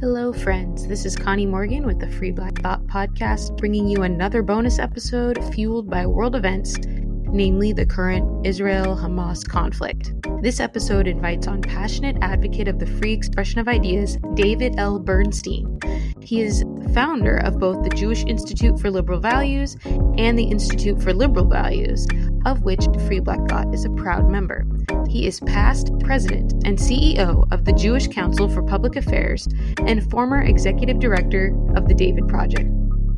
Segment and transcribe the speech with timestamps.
[0.00, 0.86] Hello, friends.
[0.86, 5.38] This is Connie Morgan with the Free Black Thought Podcast, bringing you another bonus episode
[5.52, 10.14] fueled by world events, namely the current Israel Hamas conflict.
[10.40, 14.98] This episode invites on passionate advocate of the free expression of ideas, David L.
[14.98, 15.78] Bernstein.
[16.22, 16.64] He is
[16.94, 19.76] founder of both the Jewish Institute for Liberal Values
[20.16, 22.06] and the Institute for Liberal Values,
[22.46, 24.64] of which Free Black Thought is a proud member.
[25.10, 29.48] He is past president and CEO of the Jewish Council for Public Affairs
[29.84, 32.70] and former executive director of the David Project.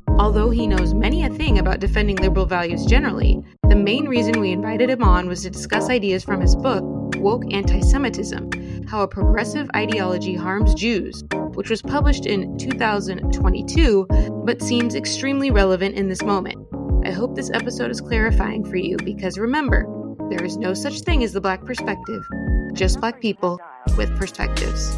[0.08, 4.52] Although he knows many a thing about defending liberal values generally, the main reason we
[4.52, 6.82] invited him on was to discuss ideas from his book,
[7.16, 14.06] Woke Anti Semitism How a Progressive Ideology Harms Jews, which was published in 2022
[14.46, 16.66] but seems extremely relevant in this moment.
[17.04, 19.84] I hope this episode is clarifying for you because remember,
[20.32, 22.26] there is no such thing as the black perspective,
[22.72, 23.60] just black people
[23.98, 24.96] with perspectives.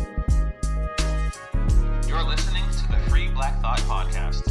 [2.06, 4.44] You're listening to the Free Black Thought Podcast.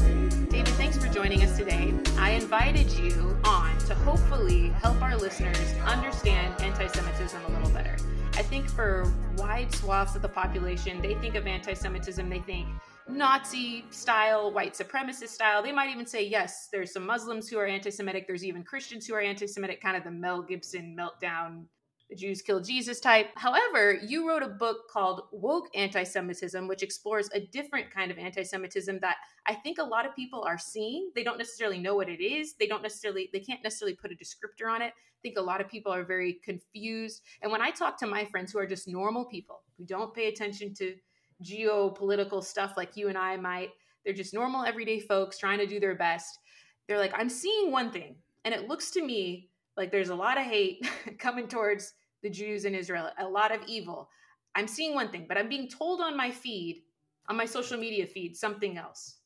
[0.49, 1.93] David, thanks for joining us today.
[2.17, 7.95] I invited you on to hopefully help our listeners understand anti Semitism a little better.
[8.33, 12.67] I think for wide swaths of the population, they think of anti Semitism, they think
[13.07, 15.61] Nazi style, white supremacist style.
[15.61, 19.05] They might even say, yes, there's some Muslims who are anti Semitic, there's even Christians
[19.05, 21.65] who are anti Semitic, kind of the Mel Gibson meltdown,
[22.09, 23.29] the Jews kill Jesus type.
[23.35, 28.17] However, you wrote a book called Woke Anti Semitism, which explores a different kind of
[28.17, 31.11] anti Semitism that I think a lot of people are seeing.
[31.15, 34.15] They don't necessarily know what it is, they don't necessarily, they can't necessarily put a
[34.15, 34.93] descriptor on it.
[34.93, 37.21] I think a lot of people are very confused.
[37.41, 40.27] And when I talk to my friends who are just normal people who don't pay
[40.27, 40.95] attention to
[41.43, 43.69] geopolitical stuff like you and I might.
[44.03, 46.39] They're just normal, everyday folks trying to do their best.
[46.87, 50.37] They're like, I'm seeing one thing, and it looks to me like there's a lot
[50.37, 50.87] of hate
[51.19, 54.09] coming towards the Jews in Israel, a lot of evil.
[54.55, 56.83] I'm seeing one thing, but I'm being told on my feed,
[57.27, 59.17] on my social media feed, something else.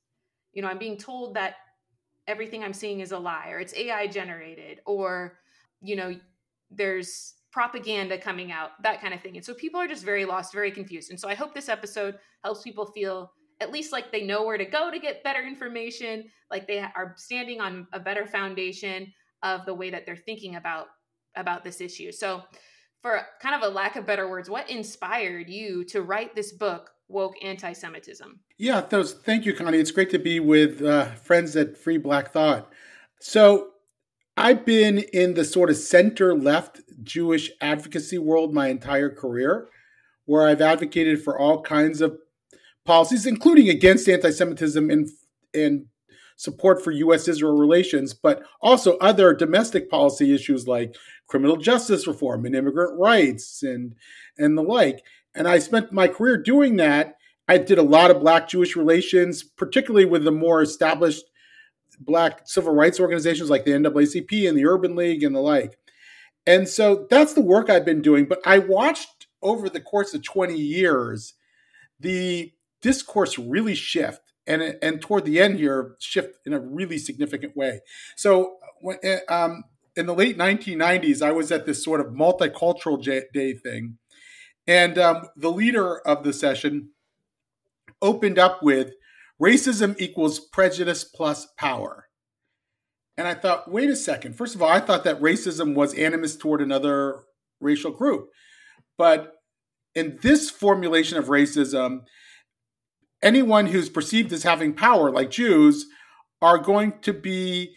[0.53, 1.55] You know, I'm being told that
[2.27, 5.39] everything I'm seeing is a lie or it's AI generated or,
[5.81, 6.15] you know,
[6.71, 9.35] there's propaganda coming out, that kind of thing.
[9.35, 11.09] And so people are just very lost, very confused.
[11.09, 14.59] And so I hope this episode helps people feel at least like they know where
[14.59, 19.65] to go to get better information, like they are standing on a better foundation of
[19.65, 20.85] the way that they're thinking about
[21.35, 22.11] about this issue.
[22.11, 22.43] So
[23.01, 26.91] for kind of a lack of better words, what inspired you to write this book,
[27.07, 28.39] Woke Anti-Semitism?
[28.59, 29.79] Yeah, those thank you, Connie.
[29.79, 32.71] It's great to be with uh, friends at Free Black Thought.
[33.19, 33.69] So
[34.37, 39.67] I've been in the sort of center left Jewish advocacy world my entire career,
[40.25, 42.19] where I've advocated for all kinds of
[42.85, 45.09] policies, including against anti Semitism and,
[45.55, 45.87] and
[46.35, 47.27] support for U.S.
[47.27, 53.63] Israel relations, but also other domestic policy issues like criminal justice reform and immigrant rights
[53.63, 53.95] and,
[54.37, 55.03] and the like.
[55.33, 57.15] And I spent my career doing that.
[57.47, 61.23] I did a lot of Black Jewish relations, particularly with the more established
[61.99, 65.77] black civil rights organizations like the NAACP and the Urban League and the like.
[66.45, 68.25] And so that's the work I've been doing.
[68.25, 71.33] But I watched over the course of 20 years
[71.99, 77.55] the discourse really shift and, and toward the end here shift in a really significant
[77.55, 77.81] way.
[78.15, 78.57] So
[79.03, 79.63] eh, um,
[79.95, 83.97] in the late 1990s, I was at this sort of multicultural day thing.
[84.65, 86.89] And um, the leader of the session
[88.01, 88.91] opened up with
[89.41, 92.05] racism equals prejudice plus power.
[93.17, 94.35] And I thought, wait a second.
[94.35, 97.23] First of all, I thought that racism was animus toward another
[97.59, 98.29] racial group.
[98.97, 99.33] But
[99.95, 102.01] in this formulation of racism,
[103.23, 105.85] anyone who's perceived as having power, like Jews,
[106.41, 107.75] are going to be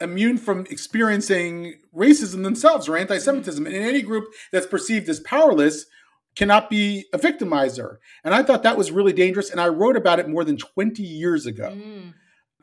[0.00, 3.64] immune from experiencing racism themselves or anti Semitism.
[3.64, 5.86] And in any group that's perceived as powerless
[6.34, 7.96] cannot be a victimizer.
[8.24, 9.50] And I thought that was really dangerous.
[9.50, 12.14] And I wrote about it more than 20 years ago, mm.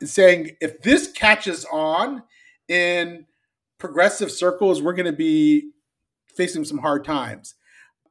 [0.02, 2.22] saying if this catches on
[2.68, 3.26] in
[3.78, 5.70] progressive circles, we're going to be
[6.34, 7.54] facing some hard times.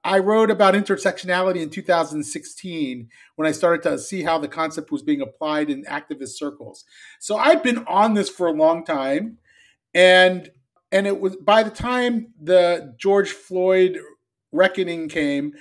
[0.04, 5.02] I wrote about intersectionality in 2016 when I started to see how the concept was
[5.02, 6.86] being applied in activist circles.
[7.20, 9.40] So I've been on this for a long time
[9.94, 10.50] and
[10.92, 14.00] and it was by the time the George Floyd
[14.52, 15.54] reckoning came,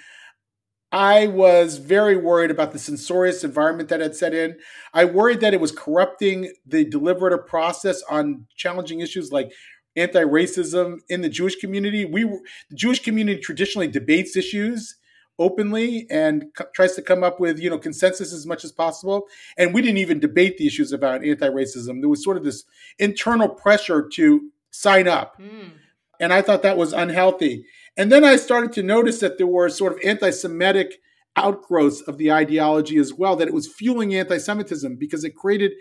[0.90, 4.56] I was very worried about the censorious environment that had set in.
[4.94, 9.52] I worried that it was corrupting the deliberative process on challenging issues like
[9.96, 12.04] anti-racism in the Jewish community.
[12.04, 14.96] We the Jewish community traditionally debates issues
[15.38, 19.26] openly and tries to come up with you know consensus as much as possible.
[19.58, 22.00] And we didn't even debate the issues about anti-racism.
[22.00, 22.64] There was sort of this
[22.98, 25.70] internal pressure to sign up, mm.
[26.18, 27.66] and I thought that was unhealthy.
[27.98, 31.00] And then I started to notice that there were sort of anti Semitic
[31.36, 35.72] outgrowths of the ideology as well, that it was fueling anti Semitism because it created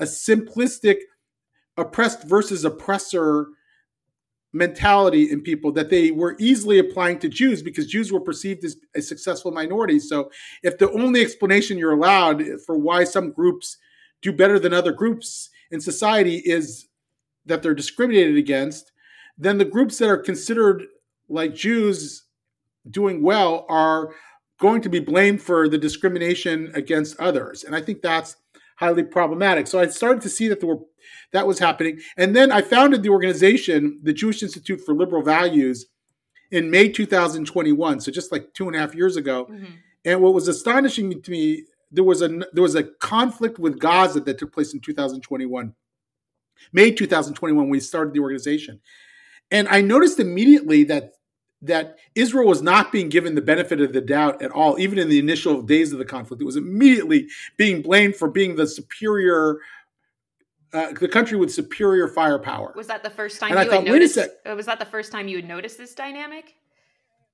[0.00, 0.96] a simplistic
[1.76, 3.48] oppressed versus oppressor
[4.54, 8.76] mentality in people that they were easily applying to Jews because Jews were perceived as
[8.94, 9.98] a successful minority.
[9.98, 10.30] So
[10.62, 13.76] if the only explanation you're allowed for why some groups
[14.22, 16.88] do better than other groups in society is
[17.44, 18.92] that they're discriminated against,
[19.36, 20.86] then the groups that are considered
[21.28, 22.24] like Jews
[22.88, 24.14] doing well are
[24.58, 27.64] going to be blamed for the discrimination against others.
[27.64, 28.36] And I think that's
[28.76, 29.66] highly problematic.
[29.66, 30.80] So I started to see that there were
[31.32, 32.00] that was happening.
[32.16, 35.86] And then I founded the organization, the Jewish Institute for Liberal Values,
[36.50, 38.00] in May 2021.
[38.00, 39.46] So just like two and a half years ago.
[39.50, 39.64] Mm-hmm.
[40.04, 44.20] And what was astonishing to me, there was a there was a conflict with Gaza
[44.20, 45.74] that took place in 2021.
[46.72, 48.80] May 2021, we started the organization.
[49.50, 51.12] And I noticed immediately that
[51.66, 55.08] that Israel was not being given the benefit of the doubt at all, even in
[55.08, 56.40] the initial days of the conflict.
[56.42, 59.58] It was immediately being blamed for being the superior
[60.72, 62.72] uh, the country with superior firepower.
[62.76, 64.18] Was that the first time and you I had thought, noticed?
[64.18, 66.56] Uh, was that the first time you had noticed this dynamic?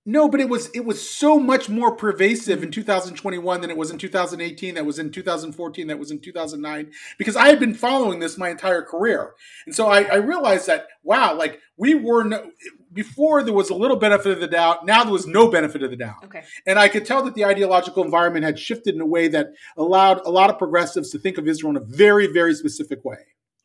[0.05, 3.93] No, but it was it was so much more pervasive in 2021 than it was
[3.93, 4.75] in 2018.
[4.75, 5.87] That was in 2014.
[5.87, 6.91] That was in 2009.
[7.19, 9.35] Because I had been following this my entire career,
[9.65, 12.51] and so I, I realized that wow, like we were no,
[12.93, 14.85] before there was a little benefit of the doubt.
[14.85, 16.25] Now there was no benefit of the doubt.
[16.25, 16.43] Okay.
[16.67, 20.27] And I could tell that the ideological environment had shifted in a way that allowed
[20.27, 23.19] a lot of progressives to think of Israel in a very very specific way.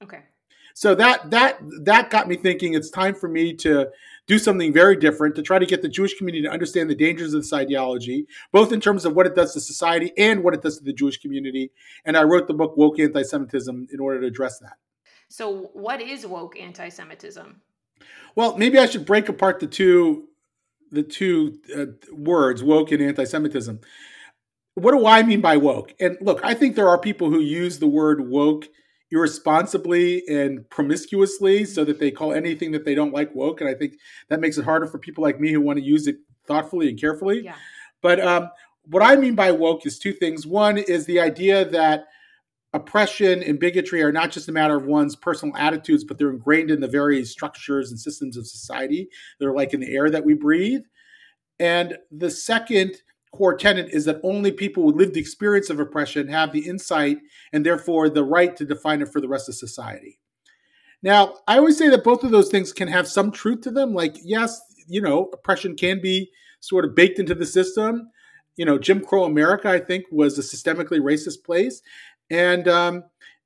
[0.04, 0.20] Okay.
[0.78, 2.76] So that that that got me thinking.
[2.76, 3.88] It's time for me to
[4.28, 7.34] do something very different to try to get the Jewish community to understand the dangers
[7.34, 10.62] of this ideology, both in terms of what it does to society and what it
[10.62, 11.72] does to the Jewish community.
[12.06, 14.74] And I wrote the book Woke Anti-Semitism in order to address that.
[15.30, 17.60] So, what is woke anti-Semitism?
[18.36, 20.28] Well, maybe I should break apart the two
[20.92, 23.80] the two uh, words, woke and anti-Semitism.
[24.76, 25.96] What do I mean by woke?
[26.00, 28.68] And look, I think there are people who use the word woke
[29.12, 33.62] irresponsibly and promiscuously so that they call anything that they don't like woke.
[33.62, 33.94] And I think
[34.30, 37.00] that makes it harder for people like me who want to use it thoughtfully and
[37.00, 37.44] carefully.
[37.44, 37.56] Yeah.
[38.02, 38.50] But um,
[38.86, 40.46] what I mean by woke is two things.
[40.46, 42.06] One is the idea that
[42.74, 46.70] oppression and bigotry are not just a matter of one's personal attitudes, but they're ingrained
[46.70, 49.10] in the very structures and systems of society.
[49.40, 50.82] They're like in the air that we breathe.
[51.60, 53.02] And the second
[53.38, 57.20] core tenet is that only people with lived experience of oppression have the insight
[57.54, 60.20] and therefore the right to define it for the rest of society.
[61.04, 63.94] Now, I always say that both of those things can have some truth to them.
[63.94, 68.10] Like, yes, you know, oppression can be sort of baked into the system.
[68.56, 71.84] You know, Jim Crow America, I think, was a systemically racist place,
[72.32, 73.04] and um,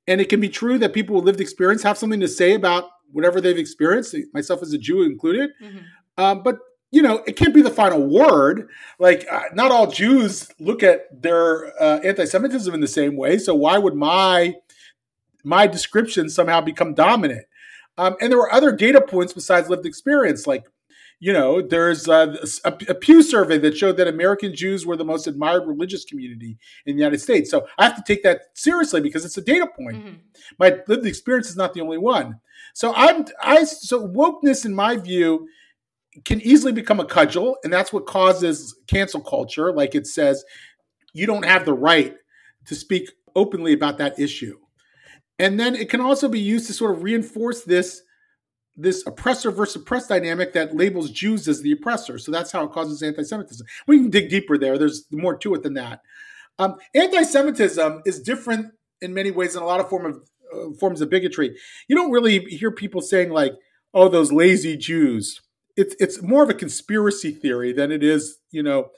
[0.08, 2.84] and it can be true that people with lived experience have something to say about
[3.12, 5.50] whatever they've experienced, myself as a Jew included.
[5.62, 5.78] Mm-hmm.
[6.16, 6.56] Um, but
[6.92, 8.68] you know, it can't be the final word.
[8.98, 13.38] Like, uh, not all Jews look at their uh, anti-Semitism in the same way.
[13.38, 14.54] So why would my
[15.42, 17.46] my description somehow become dominant?
[17.98, 20.64] Um, and there were other data points besides lived experience, like
[21.18, 25.04] you know, there's a, a, a, Pew survey that showed that American Jews were the
[25.04, 27.48] most admired religious community in the United States.
[27.48, 29.98] So I have to take that seriously because it's a data point.
[29.98, 30.14] Mm-hmm.
[30.58, 32.40] My lived experience is not the only one.
[32.74, 35.46] So I'm I so wokeness, in my view,
[36.24, 39.72] can easily become a cudgel, and that's what causes cancel culture.
[39.72, 40.44] Like it says,
[41.12, 42.14] you don't have the right
[42.66, 44.58] to speak openly about that issue.
[45.38, 48.02] And then it can also be used to sort of reinforce this
[48.74, 52.16] this oppressor versus oppressed dynamic that labels Jews as the oppressor.
[52.18, 53.66] So that's how it causes anti-Semitism.
[53.86, 54.78] We can dig deeper there.
[54.78, 56.00] There's more to it than that.
[56.58, 58.72] Um, anti-Semitism is different
[59.02, 60.22] in many ways than a lot of form of
[60.54, 61.54] uh, forms of bigotry.
[61.88, 63.52] You don't really hear people saying like,
[63.92, 65.40] "Oh, those lazy Jews."
[65.76, 68.90] It's it's more of a conspiracy theory than it is, you know,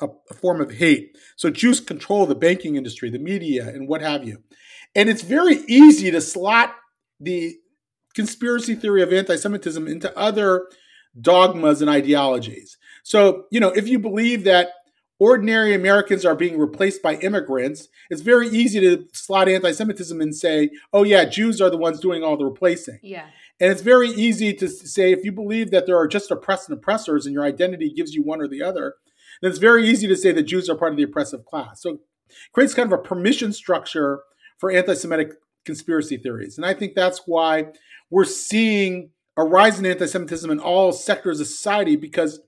[0.00, 1.16] a, a, form of hate.
[1.36, 4.42] So Jews control the banking industry, the media, and what have you.
[4.94, 6.74] And it's very easy to slot
[7.18, 7.56] the
[8.14, 10.66] conspiracy theory of anti-Semitism into other
[11.20, 12.76] dogmas and ideologies.
[13.02, 14.70] So, you know, if you believe that
[15.18, 20.34] ordinary Americans are being replaced by immigrants, it's very easy to slot anti Semitism and
[20.34, 22.98] say, oh, yeah, Jews are the ones doing all the replacing.
[23.02, 23.26] Yeah.
[23.60, 26.78] And it's very easy to say if you believe that there are just oppressed and
[26.78, 28.94] oppressors and your identity gives you one or the other,
[29.42, 31.82] then it's very easy to say that Jews are part of the oppressive class.
[31.82, 32.00] So it
[32.52, 34.20] creates kind of a permission structure
[34.58, 35.32] for anti Semitic
[35.64, 36.56] conspiracy theories.
[36.56, 37.66] And I think that's why
[38.08, 42.40] we're seeing a rise in anti Semitism in all sectors of society because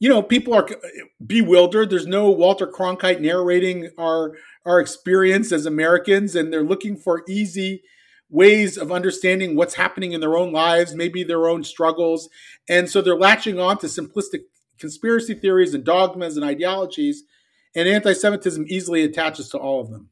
[0.00, 0.76] you know, people are eh,
[1.24, 1.90] bewildered.
[1.90, 4.32] There's no Walter Cronkite narrating our
[4.64, 7.82] our experience as Americans, and they're looking for easy
[8.30, 12.28] ways of understanding what's happening in their own lives, maybe their own struggles,
[12.68, 14.42] and so they're latching on to simplistic
[14.78, 17.24] conspiracy theories and dogmas and ideologies,
[17.74, 20.08] and anti Semitism easily attaches to all of them.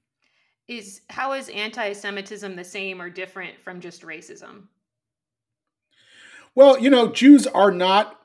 [0.66, 4.64] Is how is anti Semitism the same or different from just racism?
[6.54, 8.18] Well, you know, Jews are not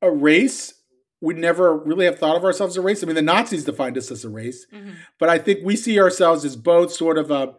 [0.00, 0.74] a race.
[1.20, 3.02] We never really have thought of ourselves as a race.
[3.02, 4.92] I mean, the Nazis defined us as a race, mm-hmm.
[5.18, 7.54] but I think we see ourselves as both sort of a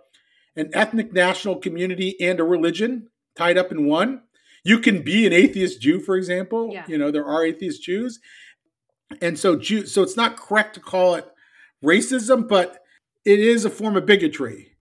[0.55, 4.21] an ethnic national community and a religion tied up in one.
[4.63, 6.69] You can be an atheist Jew, for example.
[6.71, 6.85] Yeah.
[6.88, 8.19] You know, there are atheist Jews.
[9.21, 11.27] And so Jew so it's not correct to call it
[11.83, 12.83] racism, but
[13.24, 14.75] it is a form of bigotry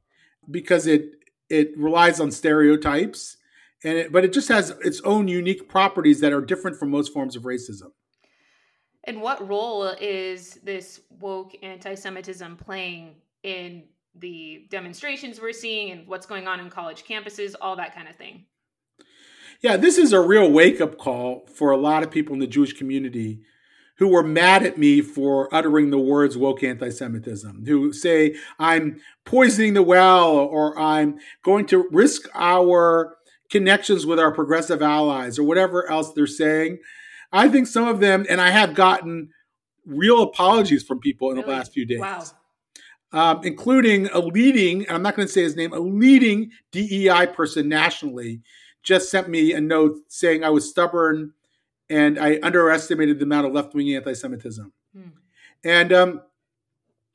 [0.50, 1.12] because it
[1.50, 3.36] it relies on stereotypes
[3.84, 7.12] and it, but it just has its own unique properties that are different from most
[7.12, 7.92] forms of racism.
[9.04, 13.84] And what role is this woke anti-Semitism playing in
[14.16, 18.16] the demonstrations we're seeing and what's going on in college campuses, all that kind of
[18.16, 18.46] thing?
[19.60, 22.46] Yeah, this is a real wake up call for a lot of people in the
[22.46, 23.40] Jewish community
[23.98, 29.00] who were mad at me for uttering the words woke anti Semitism, who say I'm
[29.24, 33.16] poisoning the well or I'm going to risk our
[33.50, 36.78] connections with our progressive allies or whatever else they're saying.
[37.32, 39.30] I think some of them, and I have gotten
[39.86, 41.46] real apologies from people in really?
[41.46, 42.00] the last few days.
[42.00, 42.24] Wow.
[43.14, 47.68] Um, including a leading, I'm not going to say his name, a leading DEI person
[47.68, 48.40] nationally
[48.82, 51.32] just sent me a note saying I was stubborn
[51.88, 54.72] and I underestimated the amount of left wing anti Semitism.
[54.92, 55.08] Hmm.
[55.62, 56.22] And, um,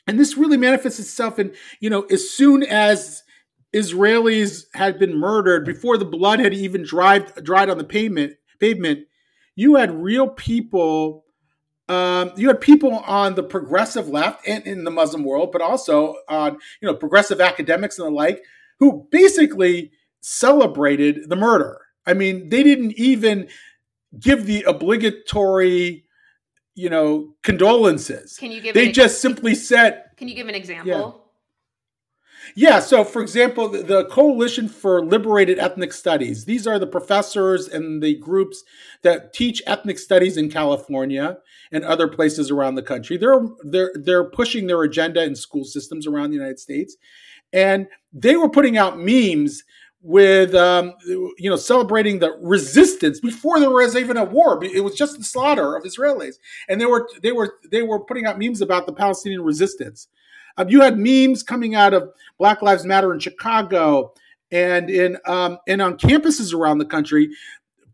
[0.08, 3.24] and this really manifests itself in, you know, as soon as
[3.74, 8.34] Israelis had been murdered before the blood had even dried dried on the pavement.
[8.60, 9.06] Pavement,
[9.56, 11.26] you had real people.
[11.90, 16.16] Um, you had people on the progressive left and in the Muslim world, but also
[16.30, 18.44] on you know progressive academics and the like,
[18.80, 19.92] who basically
[20.22, 21.82] celebrated the murder.
[22.06, 23.48] I mean, they didn't even
[24.20, 26.06] give the obligatory,
[26.76, 28.38] you know, condolences.
[28.38, 28.74] Can you give?
[28.76, 30.04] They just simply said.
[30.18, 30.88] Can you give an example?
[30.88, 31.29] Yeah.
[32.56, 38.02] Yeah, so for example, the, Coalition for Liberated Ethnic Studies, these are the professors and
[38.02, 38.64] the groups
[39.02, 41.38] that teach ethnic studies in California
[41.72, 43.18] and other places around the country.
[43.18, 46.98] They're they're they're pushing their agenda in school systems around the United States.
[47.52, 49.64] And they were putting out memes
[50.02, 54.64] with um, you know celebrating the resistance before there was even a war.
[54.64, 56.36] It was just the slaughter of Israelis,
[56.68, 60.08] and they were they were they were putting out memes about the Palestinian resistance.
[60.60, 64.14] Um, you had memes coming out of Black Lives Matter in Chicago
[64.52, 67.30] and in um, and on campuses around the country,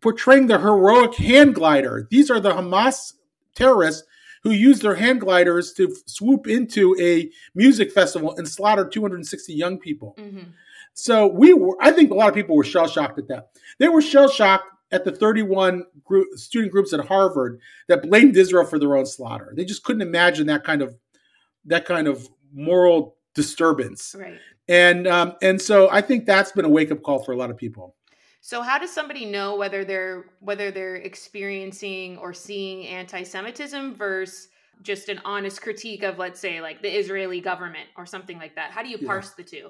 [0.01, 2.07] portraying the heroic hand glider.
[2.09, 3.13] These are the Hamas
[3.55, 4.03] terrorists
[4.43, 9.79] who used their hand gliders to swoop into a music festival and slaughter 260 young
[9.79, 10.15] people.
[10.19, 10.51] Mm-hmm.
[10.93, 13.49] So we were, I think a lot of people were shell shocked at that.
[13.79, 18.65] They were shell shocked at the 31 group, student groups at Harvard that blamed Israel
[18.65, 19.51] for their own slaughter.
[19.55, 20.95] They just couldn't imagine that kind of
[21.65, 24.15] that kind of moral disturbance.
[24.17, 24.39] Right.
[24.67, 27.51] And um, and so I think that's been a wake up call for a lot
[27.51, 27.95] of people.
[28.41, 34.49] So how does somebody know whether they're whether they're experiencing or seeing anti-Semitism versus
[34.81, 38.71] just an honest critique of let's say like the Israeli government or something like that?
[38.71, 39.43] How do you parse yeah.
[39.43, 39.69] the two?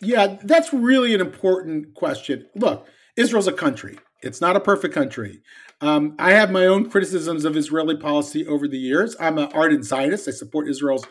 [0.00, 2.46] Yeah, that's really an important question.
[2.54, 3.98] Look, Israel's a country.
[4.22, 5.42] It's not a perfect country.
[5.80, 9.14] Um, I have my own criticisms of Israeli policy over the years.
[9.20, 10.28] I'm an ardent Zionist.
[10.28, 11.06] I support Israel's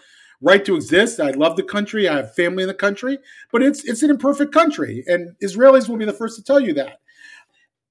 [0.45, 1.19] right to exist.
[1.19, 2.07] I love the country.
[2.07, 3.17] I have family in the country,
[3.51, 6.73] but it's it's an imperfect country, and Israelis will be the first to tell you
[6.75, 7.01] that.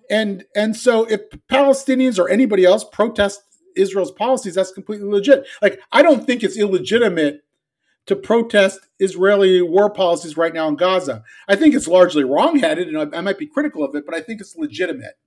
[0.08, 3.42] And and so if Palestinians or anybody else protest
[3.76, 5.46] Israel's policies, that's completely legit.
[5.60, 7.42] Like I don't think it's illegitimate
[8.06, 11.24] to protest Israeli war policies right now in Gaza.
[11.48, 14.20] I think it's largely wrongheaded, and I, I might be critical of it, but I
[14.20, 15.18] think it's legitimate.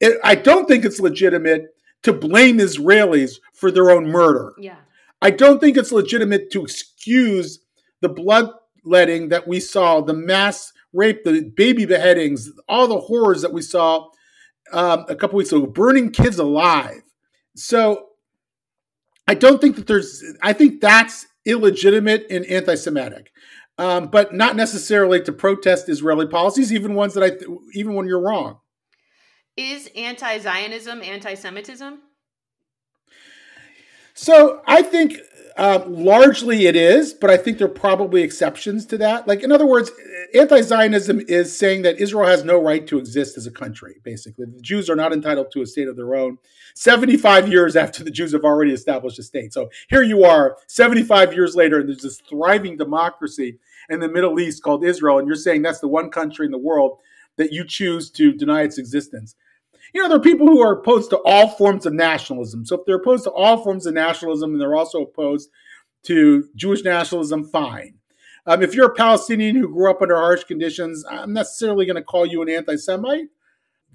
[0.00, 4.54] It, I don't think it's legitimate to blame Israelis for their own murder.
[4.58, 4.76] Yeah.
[5.22, 7.60] I don't think it's legitimate to excuse
[8.00, 13.52] the bloodletting that we saw, the mass rape, the baby beheadings, all the horrors that
[13.52, 14.08] we saw
[14.72, 17.02] um, a couple weeks ago, burning kids alive.
[17.54, 18.08] So
[19.28, 23.30] I don't think that there's, I think that's illegitimate and anti Semitic.
[23.78, 28.06] Um, but not necessarily to protest Israeli policies, even ones that I, th- even when
[28.06, 28.58] you're wrong.
[29.56, 32.00] Is anti-Zionism anti-Semitism?
[34.22, 35.18] So I think
[35.56, 39.26] uh, largely it is, but I think there are probably exceptions to that.
[39.26, 39.90] Like, in other words,
[40.32, 44.46] anti Zionism is saying that Israel has no right to exist as a country, basically.
[44.46, 46.38] The Jews are not entitled to a state of their own
[46.76, 49.52] 75 years after the Jews have already established a state.
[49.52, 54.38] So here you are, 75 years later, and there's this thriving democracy in the Middle
[54.38, 56.98] East called Israel, and you're saying that's the one country in the world
[57.38, 59.34] that you choose to deny its existence.
[59.92, 62.64] You know, there are people who are opposed to all forms of nationalism.
[62.64, 65.50] So if they're opposed to all forms of nationalism and they're also opposed
[66.04, 67.94] to Jewish nationalism, fine.
[68.46, 72.02] Um, if you're a Palestinian who grew up under harsh conditions, I'm necessarily going to
[72.02, 73.28] call you an anti Semite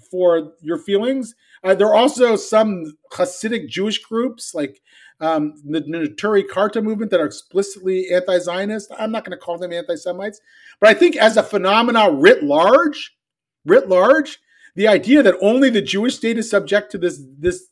[0.10, 1.36] for your feelings.
[1.64, 4.82] Uh, there are also some Hasidic Jewish groups like
[5.20, 8.92] um, the Neturei Karta movement that are explicitly anti Zionist.
[8.98, 10.40] I'm not going to call them anti Semites.
[10.80, 13.18] But I think as a phenomenon writ large,
[13.66, 14.40] writ large,
[14.78, 17.68] the idea that only the Jewish state is subject to this this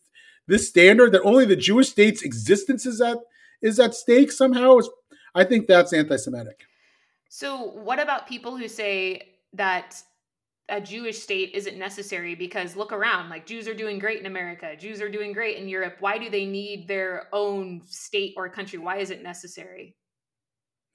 [0.47, 3.19] this standard, that only the Jewish state's existence is at
[3.61, 4.89] is at stake somehow is
[5.35, 6.61] I think that's anti-Semitic.
[7.29, 10.01] So, what about people who say that
[10.67, 14.75] a Jewish state isn't necessary because look around, like Jews are doing great in America,
[14.75, 15.97] Jews are doing great in Europe.
[15.99, 18.79] Why do they need their own state or country?
[18.79, 19.95] Why is it necessary?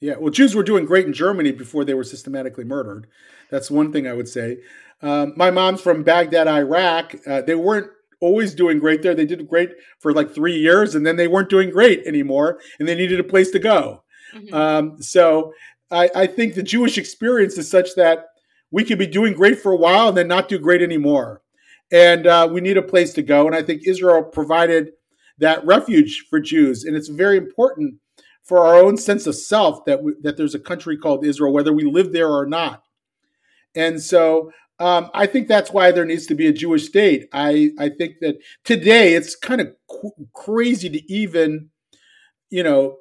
[0.00, 3.06] Yeah, well, Jews were doing great in Germany before they were systematically murdered.
[3.50, 4.58] That's one thing I would say.
[5.02, 7.14] Um, my mom's from Baghdad, Iraq.
[7.26, 7.90] Uh, they weren't
[8.20, 9.14] always doing great there.
[9.14, 12.88] They did great for like three years, and then they weren't doing great anymore, and
[12.88, 14.02] they needed a place to go.
[14.34, 14.54] Mm-hmm.
[14.54, 15.52] Um, so
[15.90, 18.26] I, I think the Jewish experience is such that
[18.70, 21.42] we could be doing great for a while and then not do great anymore.
[21.92, 23.46] And uh, we need a place to go.
[23.46, 24.92] And I think Israel provided
[25.38, 26.84] that refuge for Jews.
[26.84, 27.94] And it's very important
[28.44, 31.72] for our own sense of self that, we, that there's a country called Israel, whether
[31.72, 32.82] we live there or not.
[33.74, 37.28] And so um, I think that's why there needs to be a Jewish state.
[37.32, 41.68] I, I think that today it's kind of qu- crazy to even,
[42.48, 42.96] you know,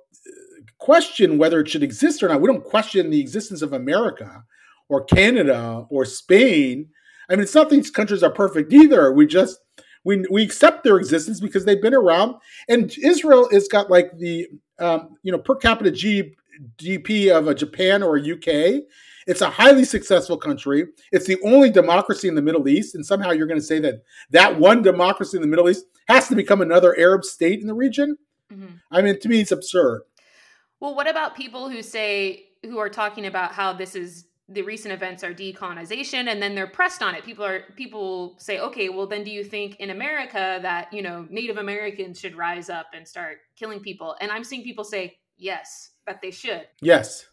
[0.78, 2.42] question whether it should exist or not.
[2.42, 4.44] We don't question the existence of America
[4.90, 6.90] or Canada or Spain.
[7.30, 9.12] I mean, it's not these countries are perfect either.
[9.14, 9.60] We just
[10.04, 12.36] we we accept their existence because they've been around.
[12.68, 14.48] And Israel has got like the
[14.80, 18.84] um, you know per capita GDP of a Japan or a UK.
[19.28, 20.86] It's a highly successful country.
[21.12, 24.04] It's the only democracy in the Middle East, and somehow you're going to say that
[24.32, 27.74] that one democracy in the Middle East has to become another Arab state in the
[27.76, 28.18] region.
[28.52, 28.76] Mm-hmm.
[28.90, 30.02] I mean, to me, it's absurd.
[30.80, 34.94] Well, what about people who say who are talking about how this is the recent
[34.94, 37.24] events are decolonization and then they're pressed on it.
[37.24, 41.28] People are people say okay well then do you think in america that you know
[41.30, 44.16] native americans should rise up and start killing people?
[44.20, 46.68] And i'm seeing people say yes that they should.
[46.82, 47.28] Yes.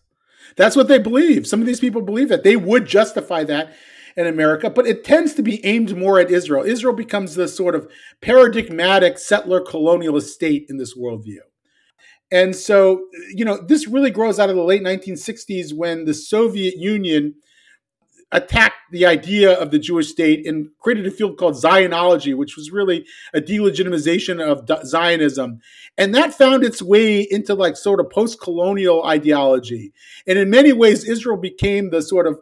[0.56, 1.46] That's what they believe.
[1.46, 2.44] Some of these people believe that.
[2.44, 3.74] They would justify that
[4.16, 6.64] in america but it tends to be aimed more at israel.
[6.64, 11.40] Israel becomes the sort of paradigmatic settler colonialist state in this worldview
[12.30, 16.76] and so, you know, this really grows out of the late 1960s when the Soviet
[16.76, 17.34] Union
[18.32, 22.72] attacked the idea of the Jewish state and created a field called Zionology, which was
[22.72, 25.60] really a delegitimization of Zionism.
[25.96, 29.92] And that found its way into like sort of post colonial ideology.
[30.26, 32.38] And in many ways, Israel became the sort of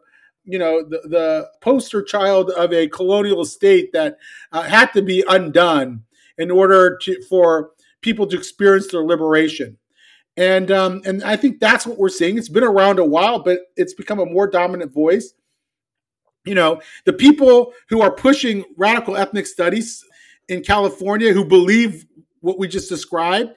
[0.46, 4.18] you know the, the poster child of a colonial state that
[4.52, 6.04] uh, had to be undone
[6.36, 7.70] in order to, for
[8.04, 9.78] people to experience their liberation.
[10.36, 12.38] And um, and I think that's what we're seeing.
[12.38, 15.32] It's been around a while, but it's become a more dominant voice.
[16.44, 20.04] You know, the people who are pushing radical ethnic studies
[20.48, 22.04] in California who believe
[22.40, 23.50] what we just described,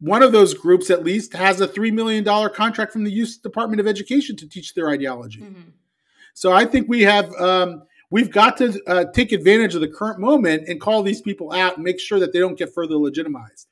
[0.00, 3.36] one of those groups at least has a $3 million contract from the U.S.
[3.38, 5.40] Department of Education to teach their ideology.
[5.40, 5.70] Mm-hmm.
[6.34, 10.18] So I think we have um, we've got to uh, take advantage of the current
[10.18, 13.68] moment and call these people out and make sure that they don't get further legitimized.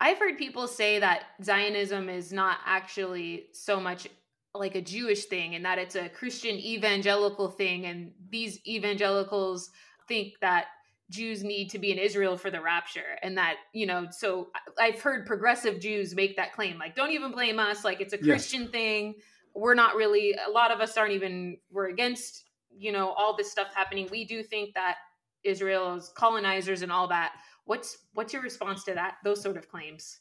[0.00, 4.08] I've heard people say that Zionism is not actually so much
[4.54, 7.86] like a Jewish thing and that it's a Christian evangelical thing.
[7.86, 9.70] And these evangelicals
[10.08, 10.66] think that
[11.10, 13.18] Jews need to be in Israel for the rapture.
[13.22, 17.32] And that, you know, so I've heard progressive Jews make that claim like, don't even
[17.32, 17.84] blame us.
[17.84, 18.70] Like, it's a Christian yes.
[18.70, 19.14] thing.
[19.54, 22.44] We're not really, a lot of us aren't even, we're against,
[22.76, 24.08] you know, all this stuff happening.
[24.10, 24.96] We do think that
[25.44, 27.32] Israel's colonizers and all that
[27.66, 29.16] What's what's your response to that?
[29.24, 30.20] Those sort of claims.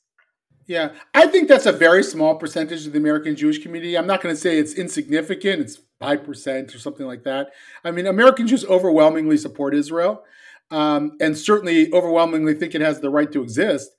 [0.67, 3.95] Yeah, I think that's a very small percentage of the American Jewish community.
[3.95, 5.62] I'm not going to say it's insignificant.
[5.62, 7.51] It's five percent or something like that.
[7.84, 10.23] I mean, American Jews overwhelmingly support Israel,
[10.71, 13.91] um, and certainly overwhelmingly think it has the right to exist.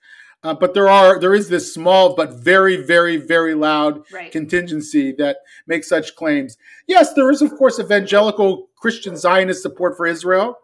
[0.43, 4.31] Uh, but there are there is this small but very very very loud right.
[4.31, 6.57] contingency that makes such claims.
[6.87, 10.59] Yes, there is of course evangelical Christian Zionist support for Israel.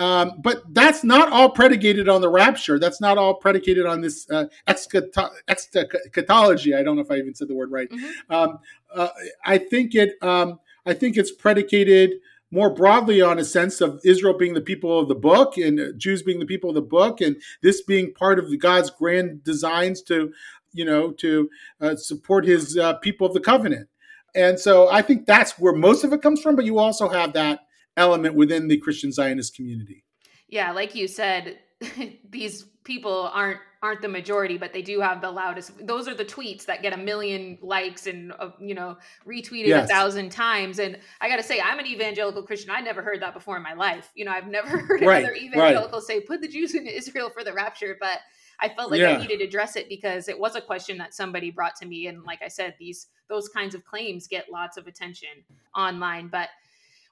[0.00, 2.78] Um, but that's not all predicated on the rapture.
[2.78, 6.74] That's not all predicated on this uh, eschatology.
[6.74, 7.90] I don't know if I even said the word right.
[7.90, 8.32] Mm-hmm.
[8.32, 8.58] Um,
[8.94, 9.08] uh,
[9.44, 10.14] I think it.
[10.22, 12.12] Um, I think it's predicated
[12.50, 16.22] more broadly on a sense of Israel being the people of the book and Jews
[16.22, 20.32] being the people of the book, and this being part of God's grand designs to,
[20.72, 21.50] you know, to
[21.82, 23.86] uh, support His uh, people of the covenant.
[24.34, 26.56] And so I think that's where most of it comes from.
[26.56, 30.04] But you also have that element within the Christian Zionist community.
[30.48, 31.58] Yeah, like you said,
[32.30, 35.86] these people aren't aren't the majority, but they do have the loudest.
[35.86, 39.88] Those are the tweets that get a million likes and uh, you know retweeted yes.
[39.88, 40.78] a thousand times.
[40.78, 42.70] And I got to say, I'm an evangelical Christian.
[42.70, 44.10] I never heard that before in my life.
[44.14, 46.06] You know, I've never heard right, another evangelical right.
[46.06, 48.18] say, "Put the Jews in Israel for the rapture." But
[48.60, 49.12] I felt like yeah.
[49.12, 52.06] I needed to address it because it was a question that somebody brought to me,
[52.08, 55.30] and like I said, these those kinds of claims get lots of attention
[55.74, 56.28] online.
[56.28, 56.48] But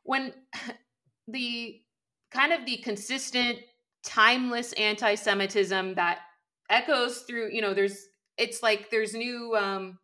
[0.04, 0.32] when
[1.28, 1.80] the
[2.30, 3.58] kind of the consistent
[4.02, 6.20] timeless anti-semitism that
[6.70, 8.06] echoes through you know there's
[8.36, 9.98] it's like there's new um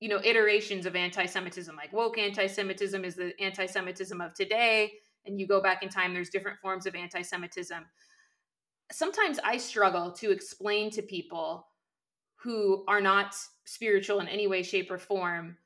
[0.00, 4.92] you know iterations of anti-semitism like woke anti-semitism is the anti-semitism of today
[5.24, 7.84] and you go back in time there's different forms of anti-semitism.
[8.90, 11.66] Sometimes i struggle to explain to people
[12.36, 15.56] who are not spiritual in any way shape or form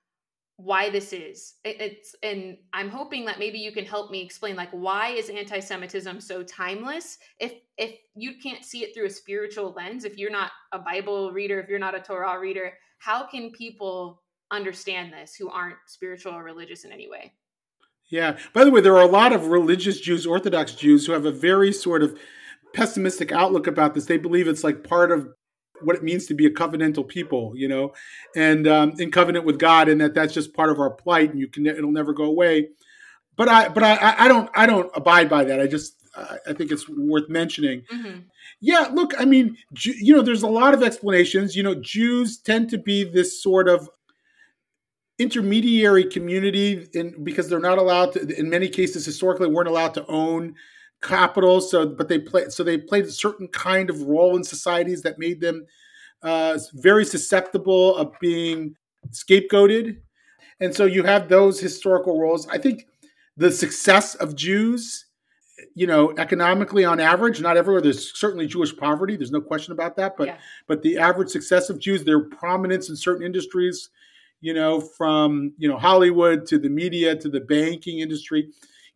[0.56, 1.54] why this is.
[1.64, 5.28] It, it's and i'm hoping that maybe you can help me explain like why is
[5.28, 7.18] anti-semitism so timeless?
[7.38, 11.32] If if you can't see it through a spiritual lens if you're not a bible
[11.32, 16.32] reader if you're not a torah reader how can people understand this who aren't spiritual
[16.32, 17.32] or religious in any way?
[18.08, 18.38] Yeah.
[18.52, 21.32] By the way there are a lot of religious jews orthodox jews who have a
[21.32, 22.18] very sort of
[22.72, 24.06] pessimistic outlook about this.
[24.06, 25.28] They believe it's like part of
[25.82, 27.92] what it means to be a covenantal people, you know,
[28.34, 31.40] and um, in covenant with God, and that that's just part of our plight, and
[31.40, 32.68] you can it'll never go away.
[33.36, 35.60] But I, but I, I don't, I don't abide by that.
[35.60, 37.82] I just, I think it's worth mentioning.
[37.92, 38.20] Mm-hmm.
[38.60, 41.54] Yeah, look, I mean, you know, there's a lot of explanations.
[41.54, 43.90] You know, Jews tend to be this sort of
[45.18, 50.06] intermediary community in, because they're not allowed to in many cases historically weren't allowed to
[50.06, 50.54] own
[51.02, 51.60] capital.
[51.60, 52.48] So, but they play.
[52.48, 55.66] So they played a certain kind of role in societies that made them
[56.22, 58.74] uh, very susceptible of being
[59.10, 59.98] scapegoated.
[60.60, 62.48] And so you have those historical roles.
[62.48, 62.86] I think
[63.36, 65.06] the success of Jews,
[65.74, 67.82] you know, economically on average, not everywhere.
[67.82, 69.16] There's certainly Jewish poverty.
[69.16, 70.16] There's no question about that.
[70.16, 70.38] But yeah.
[70.66, 73.90] but the average success of Jews, their prominence in certain industries,
[74.40, 78.50] you know, from you know Hollywood to the media to the banking industry,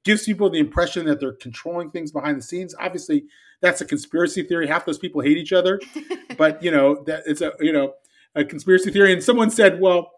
[0.04, 2.74] gives people the impression that they're controlling things behind the scenes.
[2.78, 3.24] Obviously,
[3.60, 4.66] that's a conspiracy theory.
[4.66, 5.80] Half those people hate each other,
[6.38, 7.94] but you know that it's a you know
[8.34, 9.12] a conspiracy theory.
[9.12, 10.12] And someone said, well.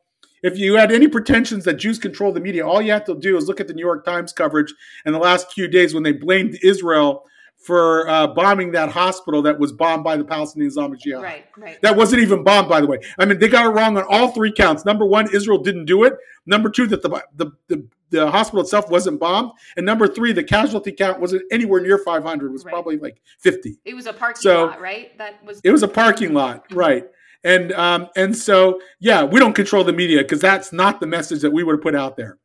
[0.44, 3.36] If you had any pretensions that Jews control the media, all you have to do
[3.36, 4.74] is look at the New York Times coverage
[5.06, 7.22] in the last few days when they blamed Israel
[7.64, 11.22] for uh, bombing that hospital that was bombed by the Palestinian Islamic Jihad.
[11.22, 11.80] Right, right.
[11.82, 12.98] That wasn't even bombed, by the way.
[13.18, 14.84] I mean, they got it wrong on all three counts.
[14.84, 16.14] Number one, Israel didn't do it.
[16.44, 20.44] Number two, that the the, the the hospital itself wasn't bombed, and number three, the
[20.44, 22.46] casualty count wasn't anywhere near 500.
[22.46, 22.72] It was right.
[22.72, 23.78] probably like 50.
[23.84, 25.16] It was a parking so, lot, right?
[25.18, 25.60] That was.
[25.64, 27.06] It was a parking lot, right?
[27.44, 31.42] And um, and so yeah, we don't control the media because that's not the message
[31.42, 32.38] that we would have put out there.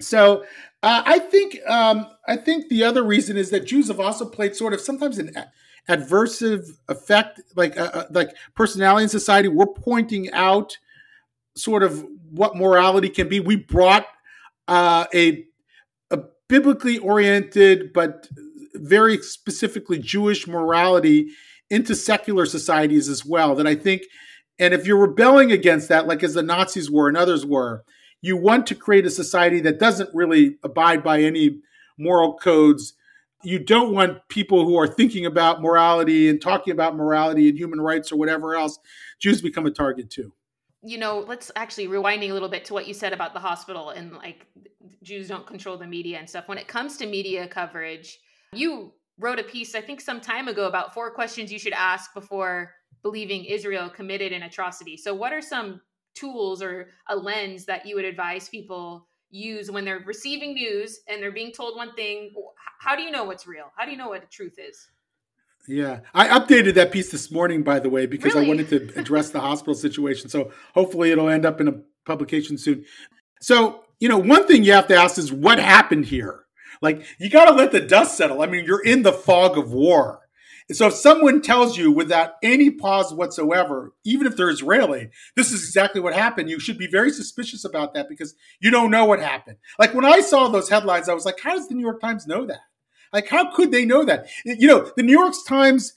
[0.00, 0.44] So
[0.82, 4.54] uh, I think um, I think the other reason is that Jews have also played
[4.54, 5.32] sort of sometimes an
[5.88, 9.48] adversive effect, like uh, uh, like personality in society.
[9.48, 10.78] We're pointing out
[11.56, 13.40] sort of what morality can be.
[13.40, 14.06] We brought
[14.68, 15.46] uh, a
[16.12, 18.28] a biblically oriented but
[18.74, 21.30] very specifically Jewish morality
[21.70, 23.56] into secular societies as well.
[23.56, 24.02] That I think,
[24.60, 27.84] and if you're rebelling against that, like as the Nazis were and others were,
[28.20, 31.60] you want to create a society that doesn't really abide by any
[31.98, 32.94] moral codes.
[33.44, 37.80] You don't want people who are thinking about morality and talking about morality and human
[37.80, 38.78] rights or whatever else.
[39.20, 40.32] Jews become a target too
[40.82, 43.90] you know, let's actually rewinding a little bit to what you said about the hospital
[43.90, 44.46] and like
[45.02, 46.48] Jews don't control the media and stuff.
[46.48, 48.18] When it comes to media coverage,
[48.52, 52.14] you wrote a piece, I think, some time ago about four questions you should ask
[52.14, 54.96] before believing Israel committed an atrocity.
[54.96, 55.80] So, what are some
[56.18, 61.22] tools or a lens that you would advise people use when they're receiving news and
[61.22, 62.32] they're being told one thing?
[62.80, 63.70] How do you know what's real?
[63.76, 64.88] How do you know what the truth is?
[65.66, 68.46] Yeah, I updated that piece this morning, by the way, because really?
[68.46, 70.30] I wanted to address the hospital situation.
[70.30, 71.74] So hopefully it'll end up in a
[72.06, 72.84] publication soon.
[73.40, 76.44] So, you know, one thing you have to ask is what happened here?
[76.80, 78.40] Like, you got to let the dust settle.
[78.40, 80.20] I mean, you're in the fog of war.
[80.70, 85.64] So if someone tells you without any pause whatsoever, even if they're Israeli, this is
[85.64, 89.20] exactly what happened, you should be very suspicious about that because you don't know what
[89.20, 89.56] happened.
[89.78, 92.26] Like when I saw those headlines, I was like, how does the New York Times
[92.26, 92.60] know that?
[93.12, 94.28] Like, how could they know that?
[94.44, 95.94] You know, the New York Times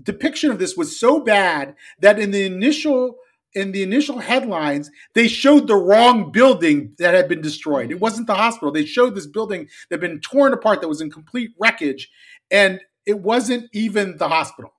[0.00, 3.16] depiction of this was so bad that in the initial
[3.52, 7.90] in the initial headlines, they showed the wrong building that had been destroyed.
[7.90, 8.70] It wasn't the hospital.
[8.70, 12.10] They showed this building that had been torn apart, that was in complete wreckage,
[12.52, 14.72] and it wasn't even the hospital.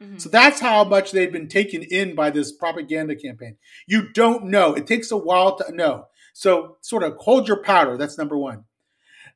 [0.00, 0.18] Mm-hmm.
[0.18, 3.56] So that's how much they'd been taken in by this propaganda campaign.
[3.88, 4.72] You don't know.
[4.74, 6.06] It takes a while to know.
[6.32, 7.98] So, sort of hold your powder.
[7.98, 8.64] That's number one.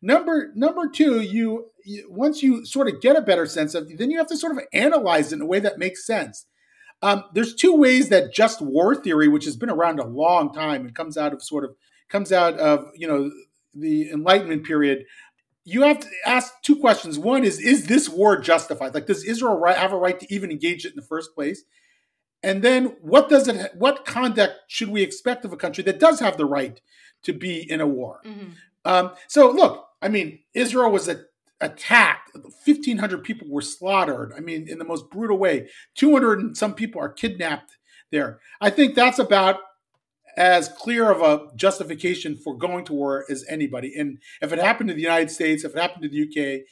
[0.01, 4.11] Number number two, you, you once you sort of get a better sense of, then
[4.11, 6.47] you have to sort of analyze it in a way that makes sense.
[7.03, 10.87] Um, there's two ways that just war theory, which has been around a long time
[10.87, 11.77] and comes out of sort of
[12.09, 13.31] comes out of you know
[13.75, 15.05] the Enlightenment period.
[15.69, 17.19] You have to ask two questions.
[17.19, 18.95] One is, is this war justified?
[18.95, 21.65] Like, does Israel have a right to even engage it in the first place?
[22.45, 23.73] And then, what does it?
[23.75, 26.81] What conduct should we expect of a country that does have the right
[27.25, 28.21] to be in a war?
[28.25, 28.51] Mm-hmm.
[28.85, 31.23] Um, so, look, I mean, Israel was a,
[31.61, 32.31] attacked.
[32.35, 34.33] 1,500 people were slaughtered.
[34.37, 35.69] I mean, in the most brutal way.
[35.97, 37.77] 200 and some people are kidnapped
[38.13, 38.39] there.
[38.61, 39.59] I think that's about
[40.37, 43.95] as clear of a justification for going to war as anybody.
[43.97, 46.67] And if it happened to the United States, if it happened to the UK,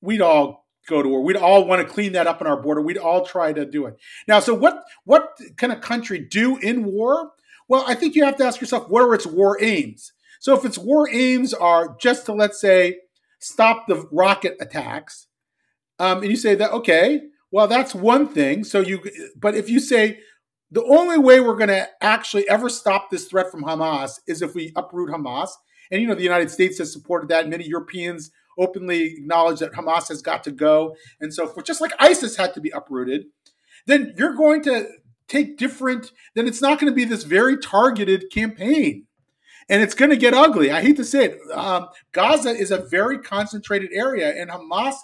[0.00, 1.22] we'd all go to war.
[1.22, 2.80] We'd all want to clean that up in our border.
[2.80, 3.96] We'd all try to do it.
[4.26, 7.32] Now, so what what can a country do in war?
[7.68, 10.12] Well, I think you have to ask yourself what are its war aims?
[10.40, 12.98] So if its war aims are just to let's say
[13.38, 15.26] stop the rocket attacks,
[15.98, 18.64] um, and you say that okay, well that's one thing.
[18.64, 19.00] So you,
[19.36, 20.20] but if you say
[20.70, 24.54] the only way we're going to actually ever stop this threat from Hamas is if
[24.54, 25.50] we uproot Hamas,
[25.90, 27.48] and you know the United States has supported that.
[27.48, 31.66] Many Europeans openly acknowledge that Hamas has got to go, and so forth.
[31.66, 33.26] Just like ISIS had to be uprooted,
[33.86, 34.86] then you're going to
[35.28, 36.12] take different.
[36.34, 39.06] Then it's not going to be this very targeted campaign
[39.68, 40.70] and it's going to get ugly.
[40.70, 41.38] I hate to say it.
[41.52, 44.94] Um, Gaza is a very concentrated area, and Hamas,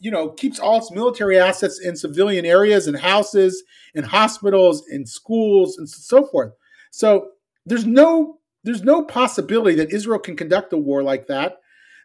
[0.00, 3.62] you know, keeps all its military assets in civilian areas and houses
[3.94, 6.52] and hospitals and schools and so forth.
[6.90, 7.28] So
[7.66, 11.58] there's no there's no possibility that Israel can conduct a war like that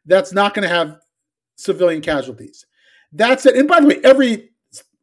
[0.05, 0.99] that's not going to have
[1.55, 2.65] civilian casualties.
[3.12, 3.55] That's it.
[3.55, 4.51] And by the way, every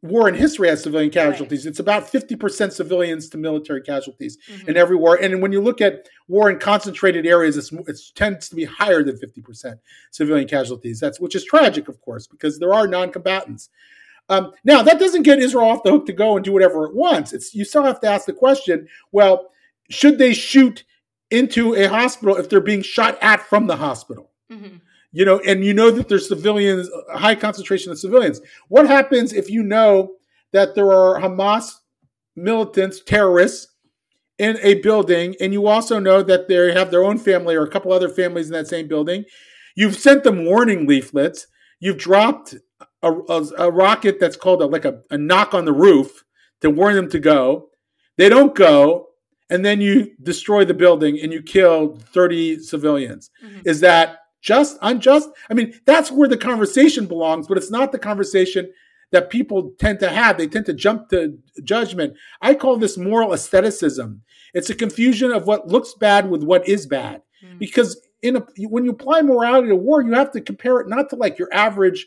[0.03, 1.65] war in history has civilian casualties.
[1.65, 1.71] Right.
[1.71, 4.69] It's about 50% civilians to military casualties mm-hmm.
[4.69, 5.15] in every war.
[5.15, 9.17] And when you look at war in concentrated areas, it tends to be higher than
[9.17, 9.79] 50%
[10.11, 10.99] civilian casualties.
[10.99, 13.69] That's which is tragic, of course, because there are non-combatants.
[14.27, 16.95] Um, now, that doesn't get Israel off the hook to go and do whatever it
[16.95, 17.31] wants.
[17.33, 19.51] It's you still have to ask the question: Well,
[19.89, 20.85] should they shoot
[21.29, 24.31] into a hospital if they're being shot at from the hospital?
[24.51, 24.77] Mm-hmm
[25.13, 28.41] you know, and you know that there's civilians, a high concentration of civilians.
[28.67, 30.15] What happens if you know
[30.51, 31.75] that there are Hamas
[32.35, 33.67] militants, terrorists
[34.39, 37.69] in a building, and you also know that they have their own family or a
[37.69, 39.23] couple other families in that same building?
[39.75, 41.45] You've sent them warning leaflets.
[41.79, 42.55] You've dropped
[43.03, 46.23] a, a, a rocket that's called a, like a, a knock on the roof
[46.61, 47.69] to warn them to go.
[48.17, 49.09] They don't go
[49.49, 53.29] and then you destroy the building and you kill 30 civilians.
[53.43, 53.61] Mm-hmm.
[53.65, 55.29] Is that just, unjust.
[55.49, 58.71] I mean, that's where the conversation belongs, but it's not the conversation
[59.11, 60.37] that people tend to have.
[60.37, 62.15] They tend to jump to judgment.
[62.41, 64.21] I call this moral aestheticism.
[64.53, 67.21] It's a confusion of what looks bad with what is bad.
[67.43, 67.57] Mm.
[67.57, 71.09] Because in a, when you apply morality to war, you have to compare it not
[71.11, 72.05] to like your average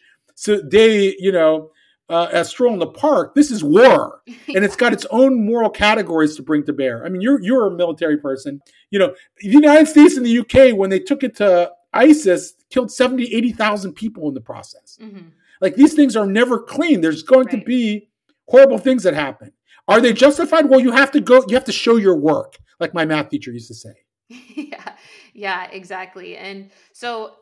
[0.68, 1.70] day, you know,
[2.08, 3.34] uh, a stroll in the park.
[3.34, 7.04] This is war, and it's got its own moral categories to bring to bear.
[7.04, 8.60] I mean, you're you're a military person.
[8.90, 12.90] You know, the United States and the UK when they took it to ISIS killed
[12.90, 14.98] 70, 80,000 people in the process.
[15.00, 15.28] Mm-hmm.
[15.60, 17.00] Like these things are never clean.
[17.00, 17.58] There's going right.
[17.58, 18.08] to be
[18.48, 19.52] horrible things that happen.
[19.88, 20.66] Are they justified?
[20.66, 23.52] Well, you have to go, you have to show your work, like my math teacher
[23.52, 23.94] used to say.
[24.28, 24.92] yeah,
[25.32, 26.36] yeah, exactly.
[26.36, 27.34] And so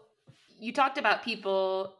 [0.58, 1.94] you talked about people,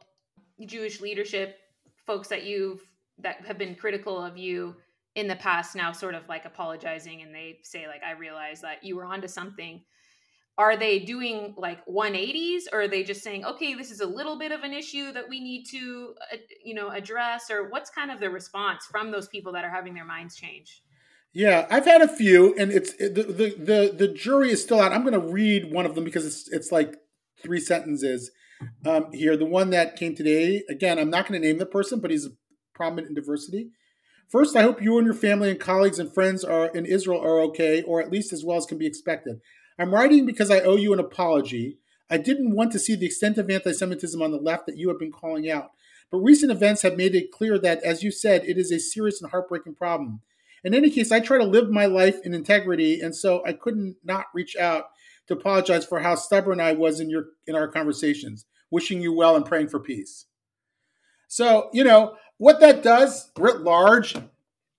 [0.65, 1.57] Jewish leadership,
[2.05, 2.81] folks that you've
[3.19, 4.75] that have been critical of you
[5.15, 8.83] in the past now sort of like apologizing and they say like i realize that
[8.83, 9.81] you were onto something
[10.57, 14.37] are they doing like 180s or are they just saying okay this is a little
[14.37, 18.11] bit of an issue that we need to uh, you know address or what's kind
[18.11, 20.81] of the response from those people that are having their minds change
[21.33, 24.93] yeah i've had a few and it's the the the, the jury is still out.
[24.93, 26.95] I'm going to read one of them because it's it's like
[27.41, 28.31] three sentences
[28.85, 29.35] um, here.
[29.35, 32.27] The one that came today again i'm not going to name the person but he's
[32.75, 33.71] prominent in diversity.
[34.29, 37.39] First, I hope you and your family and colleagues and friends are in Israel are
[37.41, 39.39] okay, or at least as well as can be expected.
[39.77, 41.79] I'm writing because I owe you an apology.
[42.09, 44.89] I didn't want to see the extent of anti Semitism on the left that you
[44.89, 45.71] have been calling out.
[46.11, 49.21] But recent events have made it clear that, as you said, it is a serious
[49.21, 50.21] and heartbreaking problem.
[50.63, 53.97] In any case, I try to live my life in integrity, and so I couldn't
[54.03, 54.85] not reach out
[55.27, 58.45] to apologize for how stubborn I was in your in our conversations.
[58.71, 60.25] Wishing you well and praying for peace.
[61.27, 64.15] So, you know, what that does, writ large,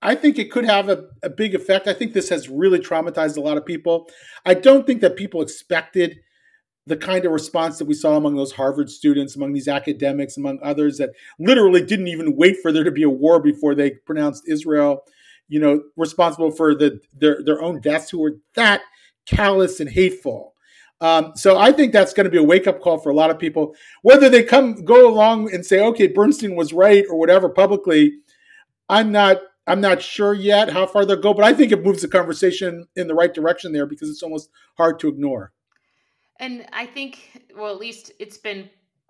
[0.01, 1.87] I think it could have a, a big effect.
[1.87, 4.09] I think this has really traumatized a lot of people.
[4.45, 6.19] I don't think that people expected
[6.85, 10.59] the kind of response that we saw among those Harvard students, among these academics, among
[10.63, 14.47] others that literally didn't even wait for there to be a war before they pronounced
[14.47, 15.03] Israel,
[15.49, 18.81] you know, responsible for the their their own deaths, who were that
[19.25, 20.53] callous and hateful.
[21.01, 23.29] Um, so I think that's going to be a wake up call for a lot
[23.29, 23.75] of people.
[24.01, 28.13] Whether they come go along and say, "Okay, Bernstein was right" or whatever publicly,
[28.87, 29.37] I'm not.
[29.67, 32.87] I'm not sure yet how far they'll go, but I think it moves the conversation
[32.95, 35.51] in the right direction there because it's almost hard to ignore.
[36.39, 38.69] And I think, well, at least it's been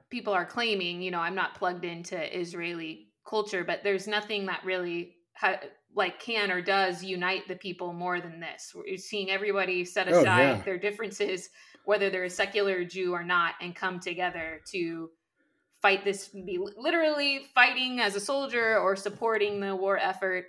[0.09, 1.01] people are claiming.
[1.01, 5.59] You know, I'm not plugged into Israeli culture, but there's nothing that really ha-
[5.95, 8.73] like can or does unite the people more than this.
[8.73, 10.61] We're seeing everybody set oh, aside oh, yeah.
[10.63, 11.49] their differences
[11.87, 15.09] whether they're a secular Jew or not, and come together to
[15.81, 20.45] fight this, be literally fighting as a soldier or supporting the war effort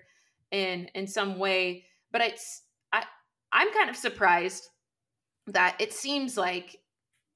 [0.51, 1.85] in in some way.
[2.12, 2.62] But it's
[2.93, 3.05] I
[3.53, 4.69] I'm kind of surprised
[5.47, 6.77] that it seems like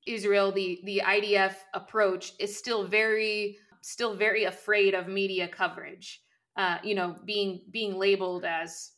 [0.07, 6.23] Israel, the the IDF approach is still very still very afraid of media coverage.
[6.57, 8.93] Uh, you know, being being labeled as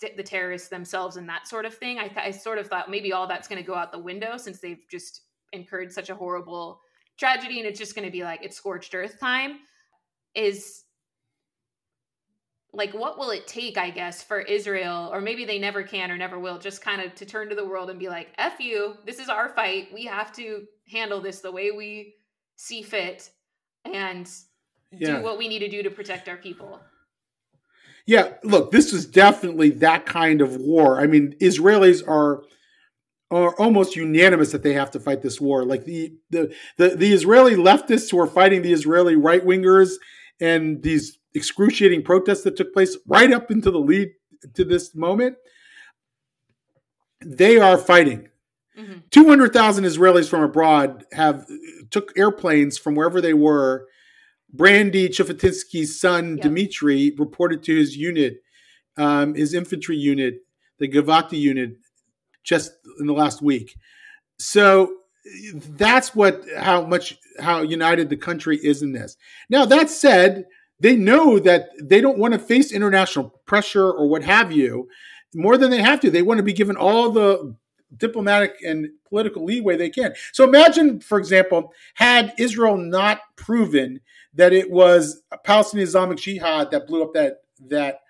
[0.00, 1.98] the terrorists themselves and that sort of thing.
[1.98, 4.36] I, th- I sort of thought maybe all that's going to go out the window
[4.36, 6.80] since they've just incurred such a horrible
[7.18, 9.58] tragedy and it's just going to be like it's scorched earth time.
[10.34, 10.84] Is
[12.72, 16.18] like what will it take i guess for israel or maybe they never can or
[16.18, 18.94] never will just kind of to turn to the world and be like f you
[19.06, 22.14] this is our fight we have to handle this the way we
[22.56, 23.30] see fit
[23.86, 24.30] and
[24.92, 25.16] yeah.
[25.16, 26.78] do what we need to do to protect our people
[28.08, 30.98] yeah, look, this is definitely that kind of war.
[30.98, 32.42] I mean, Israelis are
[33.30, 35.64] are almost unanimous that they have to fight this war.
[35.64, 39.94] Like the the the, the Israeli leftists who are fighting the Israeli right wingers
[40.40, 44.10] and these excruciating protests that took place right up into the lead
[44.54, 45.36] to this moment,
[47.24, 48.28] they are fighting.
[48.78, 48.98] Mm-hmm.
[49.10, 51.44] 200,000 Israelis from abroad have
[51.90, 53.86] took airplanes from wherever they were
[54.52, 56.42] Brandy Shufutinsky's son, yep.
[56.42, 58.42] Dmitry, reported to his unit,
[58.96, 60.38] um, his infantry unit,
[60.78, 61.76] the Givati unit,
[62.48, 63.76] just in the last week.
[64.38, 64.94] So
[65.54, 69.16] that's what how much how united the country is in this.
[69.50, 70.46] Now that said,
[70.80, 74.88] they know that they don't want to face international pressure or what have you
[75.34, 76.10] more than they have to.
[76.10, 77.54] They want to be given all the
[77.96, 80.14] diplomatic and political leeway they can.
[80.32, 84.00] So imagine, for example, had Israel not proven
[84.34, 88.00] that it was Palestinian Islamic Jihad that blew up that that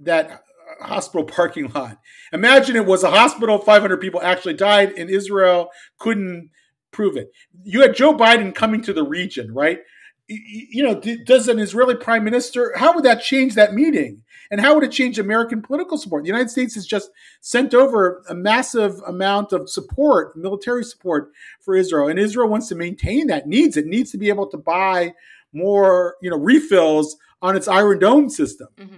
[0.00, 0.42] that
[0.80, 1.98] hospital parking lot.
[2.32, 6.50] Imagine it was a hospital, 500 people actually died, and Israel couldn't
[6.90, 7.30] prove it.
[7.64, 9.80] You had Joe Biden coming to the region, right?
[10.26, 14.22] You know, does an Israeli prime minister, how would that change that meeting?
[14.50, 16.22] And how would it change American political support?
[16.22, 17.10] The United States has just
[17.40, 22.08] sent over a massive amount of support, military support for Israel.
[22.08, 25.14] And Israel wants to maintain that, needs it, needs to be able to buy
[25.52, 28.68] more, you know, refills on its Iron Dome system.
[28.76, 28.96] Mm-hmm.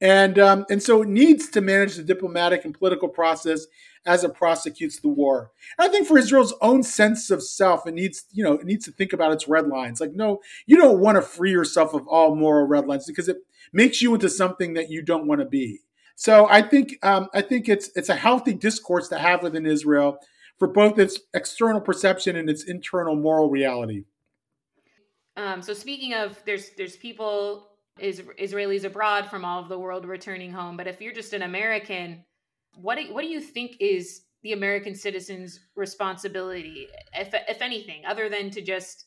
[0.00, 3.66] And um, and so it needs to manage the diplomatic and political process
[4.04, 5.50] as it prosecutes the war.
[5.78, 8.84] And I think for Israel's own sense of self, it needs, you know, it needs
[8.84, 10.00] to think about its red lines.
[10.00, 13.38] Like, no, you don't want to free yourself of all moral red lines because it
[13.72, 15.80] makes you into something that you don't want to be.
[16.14, 20.18] So I think um, I think it's it's a healthy discourse to have within Israel
[20.58, 24.04] for both its external perception and its internal moral reality.
[25.36, 30.04] Um, so speaking of, there's there's people is Israelis abroad from all of the world
[30.04, 32.24] returning home, but if you're just an American,
[32.74, 38.28] what do, what do you think is the American citizen's responsibility, if if anything, other
[38.28, 39.06] than to just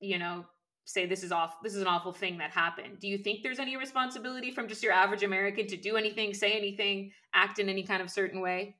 [0.00, 0.44] you know
[0.84, 2.98] say this is off this is an awful thing that happened?
[3.00, 6.52] Do you think there's any responsibility from just your average american to do anything say
[6.52, 8.76] anything act in any kind of certain way?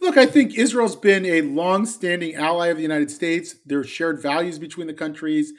[0.00, 3.56] Look i think israel's been a long-standing ally of the united states.
[3.64, 5.52] There are shared values between the countries.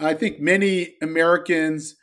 [0.00, 1.96] I think many americans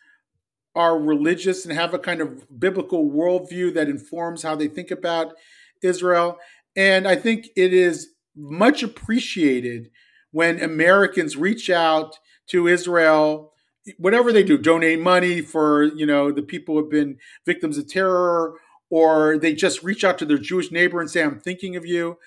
[0.75, 5.33] are religious and have a kind of biblical worldview that informs how they think about
[5.81, 6.37] israel
[6.75, 9.89] and i think it is much appreciated
[10.31, 13.53] when americans reach out to Israel,
[13.97, 17.87] whatever they do, donate money for you know the people who have been victims of
[17.87, 18.59] terror,
[18.89, 22.17] or they just reach out to their Jewish neighbor and say, "I'm thinking of you."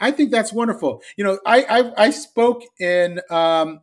[0.00, 1.02] I think that's wonderful.
[1.16, 3.80] You know, I I, I spoke in um,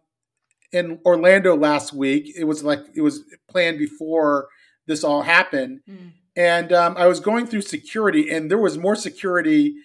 [0.72, 2.32] in Orlando last week.
[2.36, 4.48] It was like it was planned before
[4.88, 6.12] this all happened, mm.
[6.36, 9.76] and um, I was going through security, and there was more security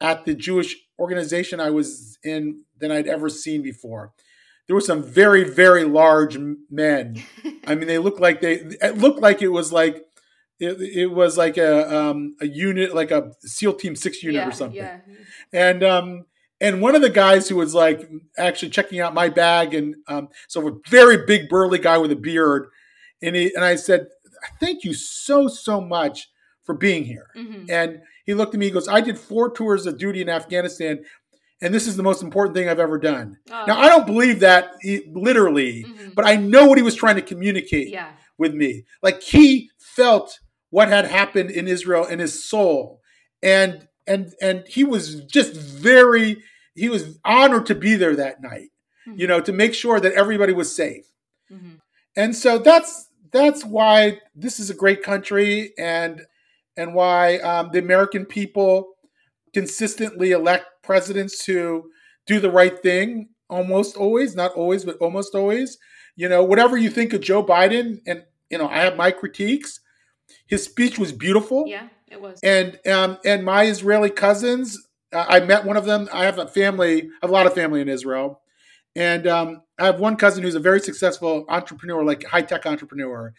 [0.00, 4.12] at the Jewish organization I was in than I'd ever seen before
[4.70, 6.38] there were some very very large
[6.70, 7.20] men.
[7.66, 10.04] I mean, they looked like they it looked like it was like
[10.60, 14.48] it, it was like a um, a unit like a SEAL Team Six unit yeah,
[14.48, 14.76] or something.
[14.76, 15.00] Yeah.
[15.52, 16.26] And um
[16.60, 20.28] and one of the guys who was like actually checking out my bag and um,
[20.48, 22.68] so a very big burly guy with a beard
[23.22, 24.08] and he and I said
[24.58, 26.28] thank you so so much
[26.62, 27.64] for being here mm-hmm.
[27.68, 28.00] and
[28.30, 28.66] he looked at me.
[28.66, 31.04] He goes, "I did four tours of duty in Afghanistan,
[31.60, 33.64] and this is the most important thing I've ever done." Oh.
[33.66, 36.14] Now I don't believe that he, literally, Mhm.
[36.14, 38.12] but I know what he was trying to communicate yeah.
[38.38, 38.84] with me.
[39.02, 40.38] Like he felt
[40.70, 43.00] what had happened in Israel in his soul,
[43.42, 46.42] and and and he was just very
[46.74, 48.70] he was honored to be there that night.
[49.06, 51.04] You know, to make sure that everybody was safe.
[51.50, 51.80] Mhm.
[52.16, 56.26] And so that's that's why this is a great country, and
[56.76, 58.94] and why um, the American people
[59.52, 61.90] consistently elect presidents who
[62.26, 65.78] do the right thing almost always, not always, but almost always.
[66.16, 69.80] You know, whatever you think of Joe Biden, and you know, I have my critiques.
[70.46, 72.40] His speech was beautiful, Yeah, it was.
[72.42, 74.78] and um, and my Israeli cousins,
[75.12, 76.08] uh, I met one of them.
[76.12, 78.40] I have a family, I have a lot of family in Israel,
[78.96, 83.32] and um, I have one cousin who's a very successful entrepreneur, like high tech entrepreneur.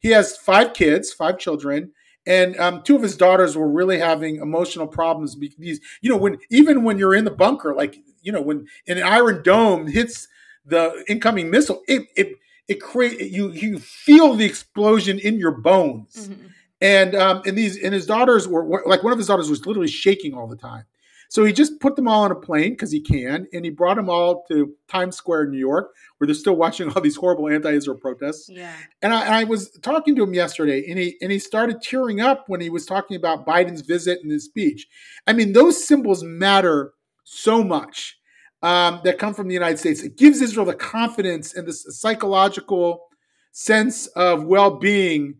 [0.00, 1.92] He has five kids, five children,
[2.26, 5.34] and um, two of his daughters were really having emotional problems.
[5.34, 9.02] Because you know, when even when you're in the bunker, like you know, when an
[9.02, 10.28] Iron Dome hits
[10.64, 12.32] the incoming missile, it it
[12.68, 16.50] it create you you feel the explosion in your bones Mhm.
[16.86, 19.66] And um, and these and his daughters were, were like one of his daughters was
[19.66, 20.84] literally shaking all the time.
[21.28, 23.96] So he just put them all on a plane because he can, and he brought
[23.96, 27.48] them all to Times Square in New York, where they're still watching all these horrible
[27.48, 28.48] anti-Israel protests.
[28.48, 28.72] Yeah.
[29.02, 32.20] And I, and I was talking to him yesterday, and he and he started tearing
[32.20, 34.86] up when he was talking about Biden's visit and his speech.
[35.26, 36.92] I mean, those symbols matter
[37.24, 38.16] so much
[38.62, 40.02] um, that come from the United States.
[40.02, 43.08] It gives Israel the confidence and this psychological
[43.50, 45.34] sense of well-being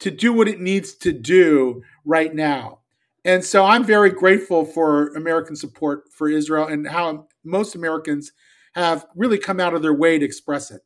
[0.00, 2.78] to do what it needs to do right now.
[3.24, 8.32] And so I'm very grateful for American support for Israel and how most Americans
[8.74, 10.80] have really come out of their way to express it.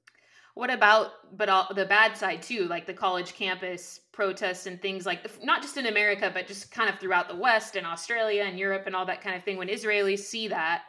[0.55, 5.05] What about but all, the bad side too, like the college campus protests and things
[5.05, 8.59] like not just in America, but just kind of throughout the West and Australia and
[8.59, 9.57] Europe and all that kind of thing.
[9.57, 10.83] When Israelis see that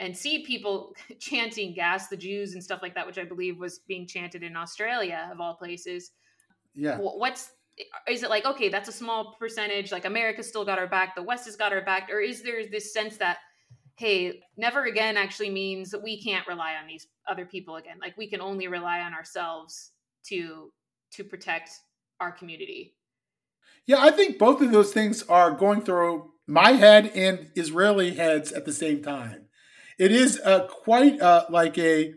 [0.00, 3.80] and see people chanting "gas the Jews" and stuff like that, which I believe was
[3.86, 6.10] being chanted in Australia of all places,
[6.74, 6.98] Yeah.
[6.98, 7.52] what's
[8.08, 11.22] is it like okay that's a small percentage like america still got our back the
[11.22, 13.38] west has got our back or is there this sense that
[13.96, 18.28] hey never again actually means we can't rely on these other people again like we
[18.28, 19.92] can only rely on ourselves
[20.24, 20.72] to
[21.12, 21.70] to protect
[22.20, 22.94] our community
[23.86, 28.52] Yeah, I think both of those things are going through my head and Israeli heads
[28.52, 29.46] at the same time.
[29.98, 32.14] It is quite uh, like a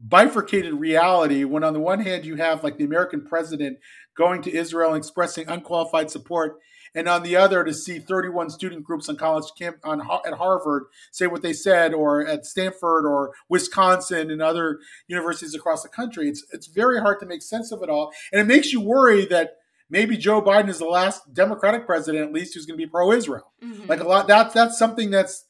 [0.00, 3.78] bifurcated reality when, on the one hand, you have like the American president
[4.16, 6.58] going to Israel and expressing unqualified support,
[6.94, 10.84] and on the other, to see 31 student groups on college camp on at Harvard
[11.10, 16.28] say what they said, or at Stanford or Wisconsin and other universities across the country.
[16.28, 19.26] It's it's very hard to make sense of it all, and it makes you worry
[19.26, 19.56] that
[19.90, 23.52] maybe Joe Biden is the last Democratic president, at least, who's going to be pro-Israel.
[23.62, 23.88] Mhm.
[23.88, 25.44] Like a lot, that's that's something that's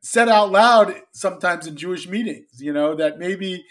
[0.00, 2.60] said out loud sometimes in Jewish meetings.
[2.60, 3.64] You know that maybe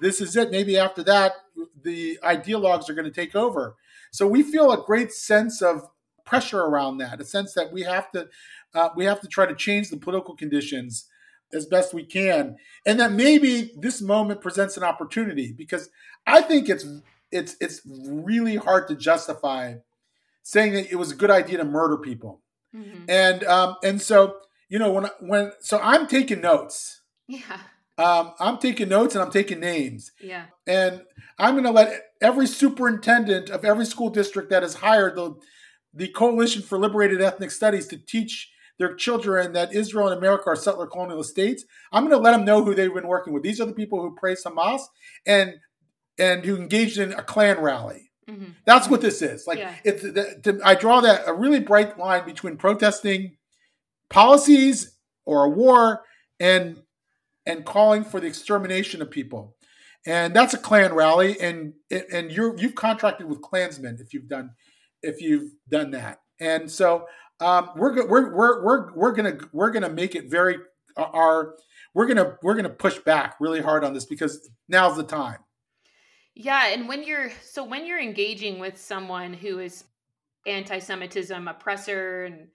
[0.00, 0.50] this is it.
[0.50, 1.32] Maybe after that,
[1.82, 3.76] the ideologues are going to take over.
[4.10, 5.88] So we feel a great sense of
[6.24, 8.28] pressure around that, a sense that we have to
[8.74, 11.06] uh, we have to try to change the political conditions
[11.54, 15.88] as best we can, and that maybe this moment presents an opportunity because
[16.26, 16.86] I think it's
[17.32, 19.76] it's it's really hard to justify
[20.42, 22.42] saying that it was a good idea to murder people,
[22.74, 23.04] Mhm.
[23.08, 24.36] and um, and so
[24.68, 27.00] you know when when so I'm taking notes.
[27.26, 27.58] yeah
[27.98, 30.12] Um, I'm taking notes and I'm taking names.
[30.20, 31.02] yeah And
[31.38, 35.34] I'm going to let every superintendent of every school district that has hired the,
[35.94, 40.56] the Coalition for Liberated Ethnic Studies to teach their children that Israel and America are
[40.56, 43.42] settler colonial states, I'm going to let them know who they've been working with.
[43.42, 44.82] These are the people who praise Hamas
[45.26, 45.54] and
[46.20, 48.10] and who engaged in a Klan rally.
[48.28, 48.54] Mhm.
[48.64, 49.46] That's what this is.
[49.46, 49.74] Like Yeah.
[49.84, 53.36] it's the, to, I draw that a really bright line between protesting
[54.10, 56.02] policies or a war
[56.40, 56.82] and
[57.48, 59.56] and calling for the extermination of people.
[60.06, 64.50] And that's a Klan rally, and and you're you've contracted with Klansmen if you've done
[65.02, 66.20] if you've done that.
[66.40, 67.06] And so
[67.40, 70.58] um, we're we're we're we're we're gonna we're gonna make it very
[70.96, 71.56] our
[71.94, 75.38] we're gonna we're gonna push back really hard on this because now's the time.
[76.34, 79.84] Yeah, and when you're so when you're engaging with someone who is
[80.46, 82.48] anti-Semitism, oppressor, and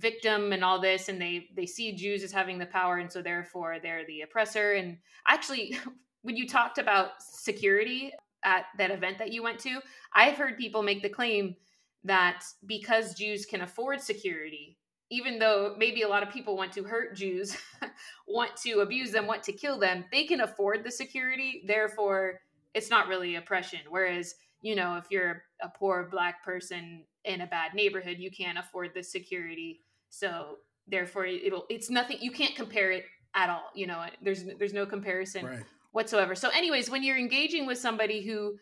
[0.00, 3.22] victim, and all this, and they they see Jews as having the power, and so
[3.22, 4.72] therefore they're the oppressor.
[4.72, 4.98] And
[5.28, 5.76] actually,
[6.22, 8.12] when you talked about security
[8.44, 9.80] at that event that you went to,
[10.14, 11.56] I've heard people make the claim
[12.04, 14.78] that because Jews can afford security,
[15.10, 17.56] even though maybe a lot of people want to hurt Jews,
[18.28, 21.62] want to abuse them, want to kill them, they can afford the security.
[21.66, 22.40] Therefore,
[22.74, 23.80] it's not really oppression.
[23.88, 28.58] Whereas, you know, if you're a poor black person in a bad neighborhood, you can't
[28.58, 29.80] afford the security.
[30.10, 32.18] So therefore, it'll it's nothing.
[32.20, 33.04] You can't compare it
[33.34, 33.70] at all.
[33.74, 35.64] You know, there's there's no comparison Right.
[35.92, 36.34] whatsoever.
[36.34, 38.56] So, anyways, when you're engaging with somebody who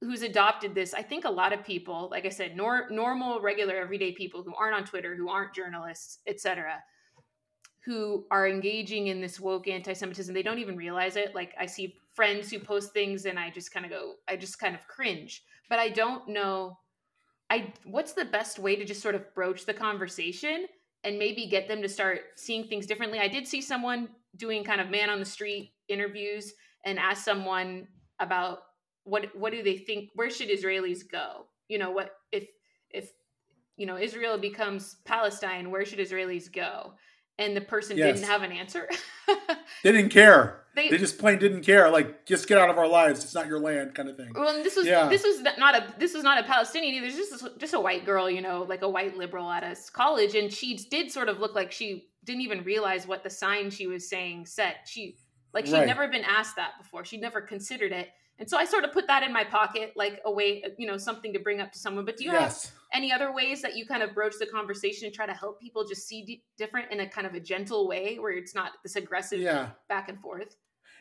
[0.00, 3.74] who's adopted this, I think a lot of people, like I said, nor, normal, regular,
[3.74, 6.80] everyday people who aren't on Twitter, who aren't journalists, etc.,
[7.84, 11.34] who are engaging in this woke anti-Semitism, they don't even realize it.
[11.34, 14.60] Like I see friends who post things, and I just kind of go, I just
[14.60, 15.42] kind of cringe.
[15.68, 16.78] But I don't know.
[17.50, 20.66] I what's the best way to just sort of broach the conversation
[21.04, 23.18] and maybe get them to start seeing things differently.
[23.20, 26.52] I did see someone doing kind of man on the street interviews
[26.84, 27.86] and asked someone
[28.20, 28.58] about
[29.04, 31.46] what what do they think where should Israelis go?
[31.68, 32.46] You know, what if
[32.90, 33.10] if
[33.76, 36.94] you know Israel becomes Palestine, where should Israelis go?
[37.38, 38.16] And the person Yes.
[38.16, 38.88] didn't have an answer.
[39.84, 40.64] They didn't care.
[40.78, 41.90] They- They, just plain didn't care.
[41.90, 43.24] Like, just get out of our lives.
[43.24, 44.30] It's not your land, kind of thing.
[44.34, 45.08] Well, and this was Yeah.
[45.08, 47.06] this was not a this was not a Palestinian either.
[47.08, 49.74] This is just just a white girl, you know, like a white liberal at a
[49.92, 53.70] college, and she did sort of look like she didn't even realize what the sign
[53.70, 54.76] she was saying said.
[54.86, 55.16] She
[55.52, 55.86] like she'd Right.
[55.86, 57.04] never been asked that before.
[57.04, 60.20] She'd never considered it, and so I sort of put that in my pocket, like
[60.24, 62.04] a way, you know, something to bring up to someone.
[62.04, 62.54] But do you have
[62.92, 65.86] any other ways that you kind of broach the conversation and try to help people
[65.86, 68.96] just see d- different in a kind of a gentle way, where it's not this
[68.96, 69.70] aggressive Yeah.
[69.88, 70.54] back and forth?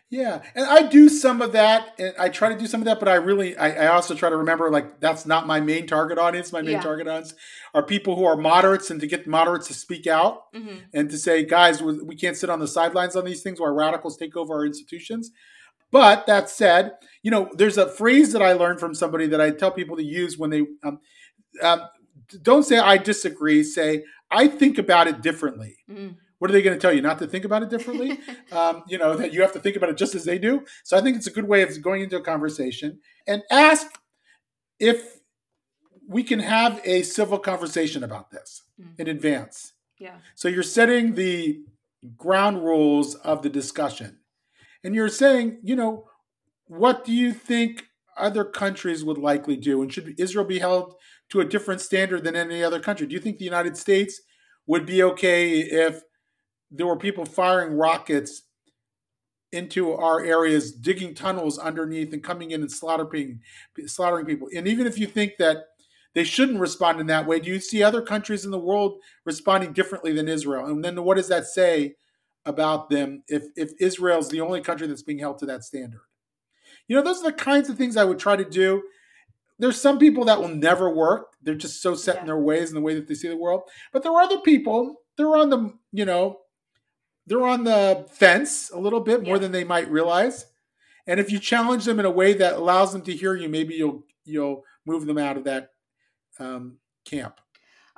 [0.10, 2.98] Yeah, and I do some of that, and I try to do some of that,
[2.98, 6.18] but I really, I, I also try to remember like that's not my main target
[6.18, 6.54] audience.
[6.54, 6.82] My main Yeah.
[6.82, 7.34] target audience
[7.74, 11.18] are people who are moderates, and to get moderates to speak out hmm and to
[11.18, 14.54] say, guys, we can't sit on the sidelines on these things while radicals take over
[14.54, 15.32] our institutions.
[15.92, 19.52] But that said, you know, there's a phrase that I learned from somebody that I
[19.52, 21.00] tell people to use when they um,
[21.62, 21.82] um,
[22.42, 23.62] don't say I disagree.
[23.64, 25.76] Say I think about it differently.
[25.88, 27.02] hmm What are they going to tell you?
[27.02, 28.20] Not to think about it differently?
[28.52, 30.64] um, you know that you have to think about it just as they do.
[30.84, 33.88] So I think it's a good way of going into a conversation and ask
[34.80, 35.18] if
[36.08, 39.00] we can have a civil conversation about this Mm.
[39.00, 39.74] in advance.
[40.00, 40.18] yeah.
[40.36, 41.62] So you're setting the
[42.16, 44.20] ground rules of the discussion,
[44.84, 46.08] and you're saying, you know,
[46.68, 50.94] what do you think other countries would likely do, and should Israel be held
[51.30, 53.08] to a different standard than any other country?
[53.08, 54.22] Do you think the United States
[54.68, 56.04] would be okay if
[56.72, 58.44] there were people firing rockets
[59.52, 63.42] into our areas, digging tunnels underneath, and coming in and slaughtering
[63.86, 64.50] slaughtering people?
[64.56, 65.66] And even if you think that
[66.14, 69.74] they shouldn't respond in that way, do you see other countries in the world responding
[69.74, 70.66] differently than Israel?
[70.66, 71.96] And then what does that say
[72.46, 76.02] about them if if Israel's the only country that's being held to that standard?
[76.88, 78.84] You know, those are the kinds of things I would try to do.
[79.60, 81.34] There's some people that will never work.
[81.42, 83.64] They're just so set in their ways and the way that they see the world.
[83.92, 86.38] But there are other people, they're on the, you know,
[87.28, 89.42] they're on the fence a little bit more Yeah.
[89.42, 90.46] than they might realize.
[91.06, 93.76] And if you challenge them in a way that allows them to hear you, maybe
[93.76, 95.70] you'll you'll move them out of that
[96.40, 97.40] um, camp.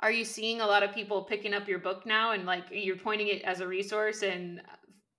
[0.00, 2.96] Are you seeing a lot of people picking up your book now and like you're
[2.96, 4.62] pointing it as a resource and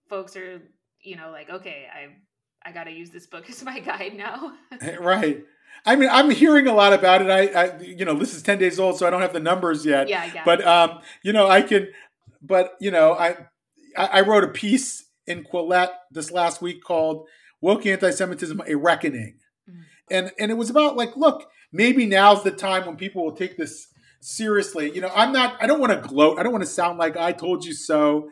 [0.10, 0.62] folks are,
[1.02, 4.54] you know, like, okay, I I got to use this book as my guide now.
[5.00, 5.44] right.
[5.86, 7.30] I mean, I'm hearing a lot about it.
[7.30, 9.84] I, I, you know, this is 10 days old, so I don't have the numbers
[9.86, 10.10] yet.
[10.10, 10.44] yeah, yeah.
[10.46, 11.88] But, um, you know, I can,
[12.42, 13.36] but, you know, I,
[13.96, 17.28] I wrote a piece in Quillette this last week called
[17.62, 19.38] Woke Anti-Semitism, A Reckoning.
[19.70, 19.84] Mhm.
[20.10, 23.58] And, and it was about like, look, maybe now's the time when people will take
[23.58, 23.88] this
[24.20, 24.92] seriously.
[24.94, 26.40] You know, I'm not, I don't want to gloat.
[26.40, 28.30] I don't want to sound like I told you so,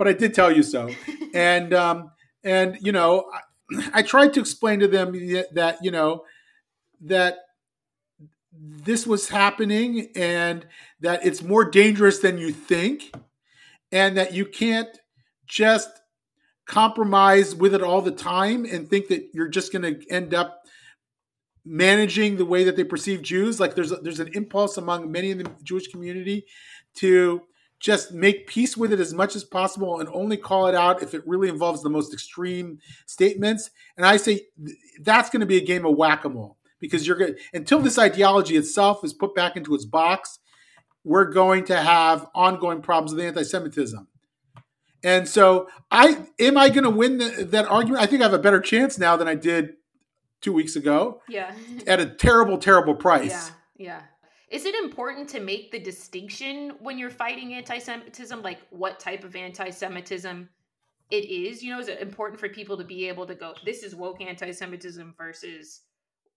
[0.00, 0.88] but I did tell you so
[1.34, 2.10] and um,
[2.42, 5.12] and you know I, I tried to explain to them
[5.52, 6.24] that you know
[7.02, 7.36] that
[8.52, 10.66] this was happening and
[11.00, 13.12] that it's more dangerous than you think
[13.92, 14.98] and that you can't
[15.46, 15.90] just
[16.66, 20.62] compromise with it all the time and think that you're just going to end up
[21.64, 25.30] managing the way that they perceive Jews like there's a, there's an impulse among many
[25.30, 26.44] in the Jewish community
[26.96, 27.42] to
[27.80, 31.14] just make peace with it as much as possible and only call it out if
[31.14, 33.70] it really involves the most extreme statements.
[33.96, 34.42] And I say
[35.00, 37.98] that's going to be a game of whack a mole because you're going until this
[37.98, 40.39] ideology itself is put back into its box,
[41.04, 44.06] we're going to have ongoing problems with anti Semitism.
[45.02, 48.02] And so, I am I going to win the, that argument?
[48.02, 49.74] I think I have a better chance now than I did
[50.40, 51.54] two weeks ago yeah.
[51.86, 53.50] at a terrible, terrible price.
[53.76, 54.02] Yeah, yeah.
[54.50, 59.36] Is it important to make the distinction when you're fighting anti-Semitism, like what type of
[59.36, 60.48] anti-Semitism
[61.10, 61.62] it is?
[61.62, 64.20] You know, is it important for people to be able to go, this is woke
[64.20, 65.82] anti-Semitism versus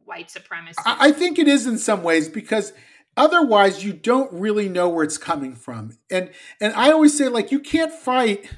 [0.05, 0.80] white supremacy?
[0.86, 2.72] I I think it is in some ways because
[3.16, 5.97] otherwise you don't really know where it's coming from.
[6.11, 8.49] And and I always say like you can't fight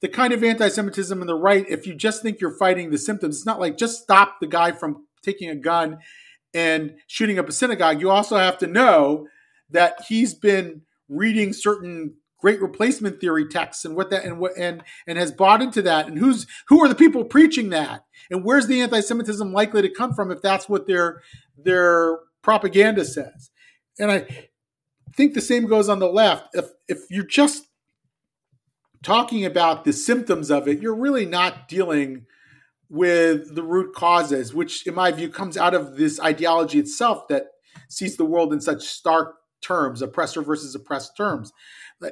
[0.00, 3.36] the kind of anti-Semitism in the right if you just think you're fighting the symptoms.
[3.36, 5.98] It's not like just stop the guy from taking a gun
[6.52, 8.00] and shooting up a synagogue.
[8.00, 9.26] You also have to know
[9.70, 14.82] that he's been reading certain great replacement theory texts and what that and what and
[15.06, 18.66] and has bought into that and who's who are the people preaching that and where's
[18.66, 21.22] the anti-semitism likely to come from if that's what their
[21.56, 23.50] their propaganda says
[23.98, 24.26] and i
[25.16, 26.48] think the same goes on the left.
[26.54, 27.68] If if you're just
[29.02, 32.26] talking about the symptoms of it you're really not dealing
[32.88, 37.46] with the root causes which in my view comes out of this ideology itself that
[37.88, 41.52] sees the world in such stark terms oppressor versus oppressed terms.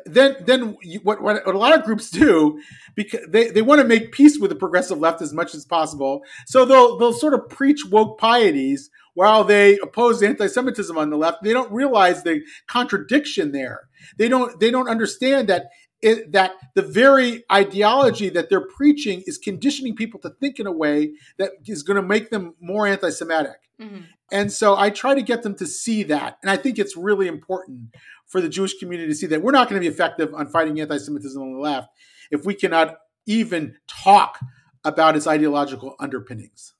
[0.06, 2.60] Then then what, what, a lot of groups do
[2.94, 6.22] because they, they want to make peace with the progressive left as much as possible.
[6.46, 11.42] So they'll they'll sort of preach woke pieties while they oppose anti-semitism on the left
[11.42, 15.66] they don't realize the contradiction there they don't they don't understand that
[16.00, 20.72] it, that the very ideology that they're preaching is conditioning people to think in a
[20.72, 24.00] way that is going to make them more anti-semitic mm-hmm.
[24.32, 27.28] and so i try to get them to see that and i think it's really
[27.28, 27.94] important
[28.32, 30.80] for the Jewish community to see that we're not going to be effective on fighting
[30.80, 31.90] anti Semitism on the left
[32.30, 32.96] if we cannot
[33.26, 34.38] even talk
[34.84, 36.72] about its ideological underpinnings.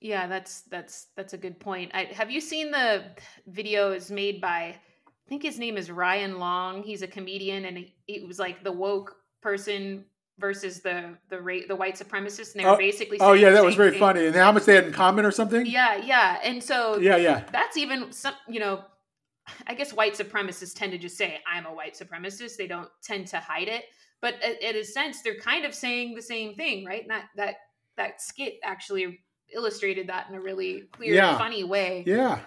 [0.00, 1.90] Yeah, that's that's that's a good point.
[1.94, 3.04] I, have you seen the
[3.50, 4.76] videos made by
[5.26, 6.82] I think his name is Ryan Long.
[6.82, 10.04] He's a comedian, and it was like the woke person
[10.38, 13.18] versus the the rate the white supremacists, and they were oh, basically.
[13.20, 14.00] oh yeah, that was very thing.
[14.00, 14.26] funny.
[14.26, 15.66] And how much they had in common, or something.
[15.66, 18.84] Yeah, yeah, and so yeah, yeah, that's even some you know
[19.66, 22.56] I guess white supremacists tend to just say, I'm a white supremacist.
[22.56, 23.84] They don't tend to hide it.
[24.20, 27.02] But in a sense, they're kind of saying the same thing, right?
[27.02, 27.54] And that that
[27.96, 29.18] that skit actually
[29.54, 31.38] illustrated that in a really clear, yeah.
[31.38, 32.04] funny way.
[32.06, 32.40] Yeah.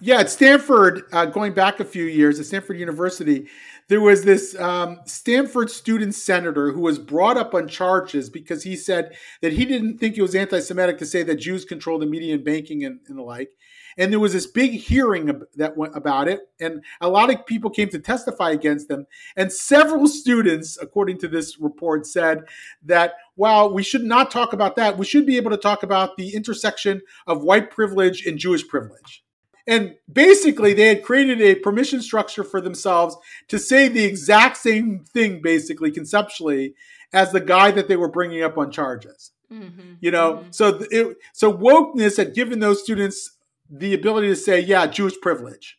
[0.00, 3.48] Yeah, at Stanford, uh, going back a few years, at Stanford University,
[3.88, 8.76] there was this um, Stanford student senator who was brought up on charges because he
[8.76, 12.06] said that he didn't think it was anti Semitic to say that Jews control the
[12.06, 13.50] media and banking and, and the like.
[13.96, 17.70] And there was this big hearing that went about it, and a lot of people
[17.70, 19.06] came to testify against them.
[19.36, 22.40] And several students, according to this report, said
[22.84, 26.16] that while we should not talk about that, we should be able to talk about
[26.16, 29.24] the intersection of white privilege and Jewish privilege.
[29.66, 33.16] And basically, they had created a permission structure for themselves
[33.48, 36.74] to say the exact same thing, basically, conceptually,
[37.12, 39.32] as the guy that they were bringing up on charges.
[39.50, 39.94] Mm-hmm.
[40.00, 40.50] You know, mm-hmm.
[40.50, 43.38] so it, so wokeness had given those students
[43.70, 45.78] the ability to say, yeah, Jewish privilege,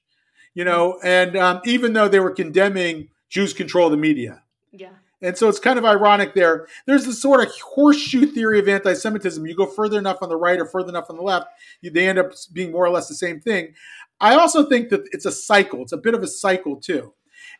[0.53, 4.43] you know, and um, even though they were condemning Jews control the media.
[4.71, 4.89] Yeah.
[5.21, 6.67] And so it's kind of ironic there.
[6.85, 9.45] There's this sort of horseshoe theory of anti Semitism.
[9.45, 11.47] You go further enough on the right or further enough on the left,
[11.81, 13.73] you, they end up being more or less the same thing.
[14.19, 17.13] I also think that it's a cycle, it's a bit of a cycle too.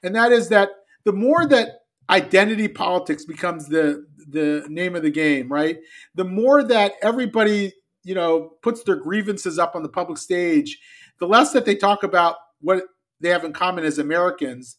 [0.04, 0.70] And that is that
[1.04, 5.78] the more that identity politics becomes the the name of the game, right?
[6.16, 7.74] The more that everybody
[8.06, 10.80] you know, puts their grievances up on the public stage,
[11.20, 12.84] the less that they talk about what
[13.20, 14.78] they have in common as Americans,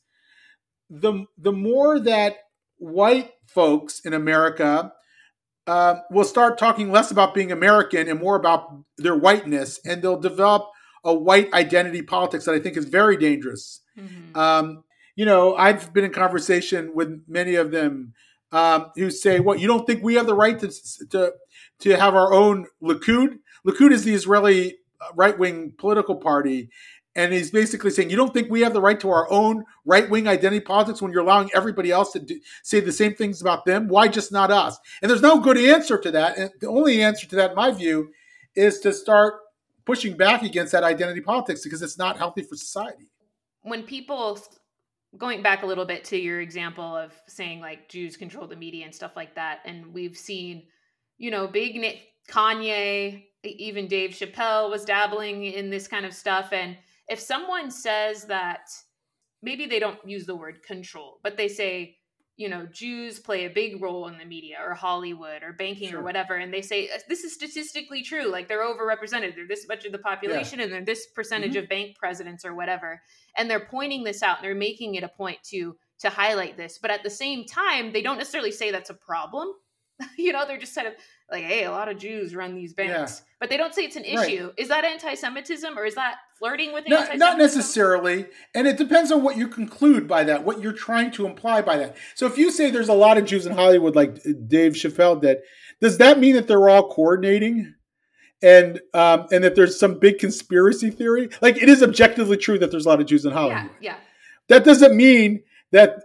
[0.88, 2.36] the the more that
[2.78, 4.92] white folks in America
[5.66, 10.20] uh, will start talking less about being American and more about their whiteness, and they'll
[10.20, 10.68] develop
[11.04, 13.80] a white identity politics that I think is very dangerous.
[13.98, 14.38] Mm-hmm.
[14.38, 18.12] Um, you know, I've been in conversation with many of them
[18.52, 20.70] um, who say, "What you don't think we have the right to
[21.10, 21.32] to
[21.80, 23.38] to have our own Likud.
[23.66, 26.70] Likud is the Israeli uh, right wing political party.
[27.16, 30.08] And he's basically saying, you don't think we have the right to our own right
[30.08, 33.64] wing identity politics when you're allowing everybody else to do, say the same things about
[33.64, 33.88] them?
[33.88, 34.78] Why just not us?
[35.02, 36.38] And there's no good answer to that.
[36.38, 38.10] And the only answer to that, in my view,
[38.54, 39.34] is to start
[39.84, 43.06] pushing back against that identity politics because it's not healthy for society.
[43.62, 44.38] When people,
[45.16, 48.84] going back a little bit to your example of saying like Jews control the media
[48.84, 50.64] and stuff like that, and we've seen
[51.18, 51.82] you know, big
[52.28, 56.52] Kanye, even Dave Chappelle was dabbling in this kind of stuff.
[56.52, 56.76] And
[57.08, 58.68] if someone says that
[59.42, 61.96] maybe they don't use the word control, but they say,
[62.36, 66.00] you know, Jews play a big role in the media or Hollywood or banking sure.
[66.00, 69.66] or whatever, and they say uh, this is statistically true, like they're overrepresented, they're this
[69.68, 70.66] much of the population, yeah.
[70.66, 71.62] and they're this percentage mm-hmm.
[71.62, 73.00] of bank presidents or whatever,
[73.38, 76.78] and they're pointing this out, and they're making it a point to to highlight this,
[76.80, 79.48] but at the same time, they don't necessarily say that's a problem
[80.18, 80.94] you know, they're just kind of
[81.30, 83.32] like, hey, a lot of Jews run these banks, yeah.
[83.40, 84.44] but they don't say it's an issue.
[84.44, 84.54] Right.
[84.56, 89.22] Is that anti-Semitism or is that flirting with no, Not necessarily, and it depends on
[89.22, 91.96] what you conclude by that, what you're trying to imply by that.
[92.14, 95.38] So if you say there's a lot of Jews in Hollywood, like Dave Chappelle did,
[95.80, 97.74] does that mean that they're all coordinating?
[98.42, 102.70] And um, and that there's some big conspiracy theory, like it is objectively true that
[102.70, 103.70] there's a lot of Jews in Hollywood.
[103.80, 103.96] Yeah, yeah.
[104.48, 106.02] That doesn't mean that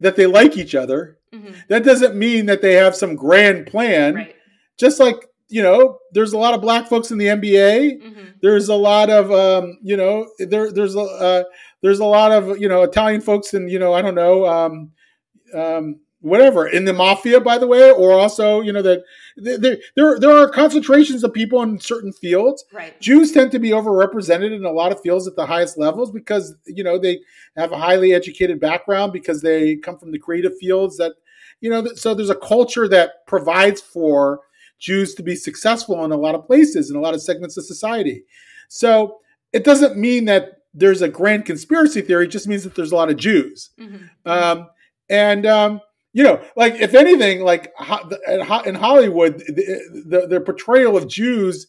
[0.00, 1.18] that they like each other.
[1.32, 1.52] Mm-hmm.
[1.68, 4.14] That doesn't mean that they have some grand plan.
[4.14, 4.34] Right.
[4.78, 8.02] Just like you know, there's a lot of black folks in the NBA.
[8.02, 11.44] hmm There's a lot of, um, you know, there there's a uh,
[11.82, 14.90] there's a lot of you know Italian folks and you know I don't know, um,
[15.54, 19.02] um, whatever in the mafia, by the way, or also you know that
[19.36, 22.64] there there there are concentrations of people in certain fields.
[22.72, 22.98] Right.
[23.00, 26.54] Jews tend to be overrepresented in a lot of fields at the highest levels because
[26.66, 27.20] you know they
[27.56, 31.12] have a highly educated background because they come from the creative fields that
[31.60, 34.40] you know so there's a culture that provides for
[34.84, 37.64] Jews to be successful in a lot of places in a lot of segments of
[37.64, 38.24] society.
[38.68, 39.18] So
[39.52, 42.96] it doesn't mean that there's a grand conspiracy theory; it just means that there's a
[42.96, 43.70] lot of Jews.
[43.78, 44.68] hmm Um,
[45.08, 45.80] and um,
[46.12, 47.72] you know, like if anything, like
[48.66, 51.66] in Hollywood, the, the, the portrayal of Jews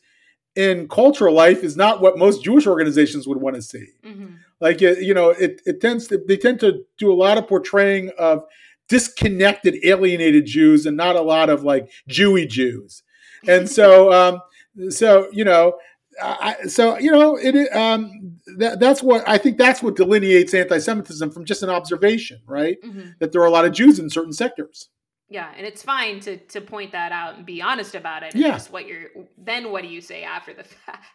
[0.56, 3.88] in cultural life is not what most Jewish organizations would want to see.
[4.04, 7.48] hmm Like you know, it, it tends to they tend to do a lot of
[7.48, 8.44] portraying of
[8.88, 13.04] disconnected, alienated Jews, and not a lot of like Jewy Jews.
[13.48, 14.42] And so, um,
[14.90, 15.78] so you know,
[16.22, 19.58] I, so you know, it um, that, that's what I think.
[19.58, 22.78] That's what delineates anti-Semitism from just an observation, right?
[22.84, 24.90] hmm That there are a lot of Jews in certain sectors.
[25.28, 28.36] Yeah, and it's fine to to point that out and be honest about it.
[28.36, 28.52] Yeah.
[28.52, 30.64] Just what you're then what do you say after the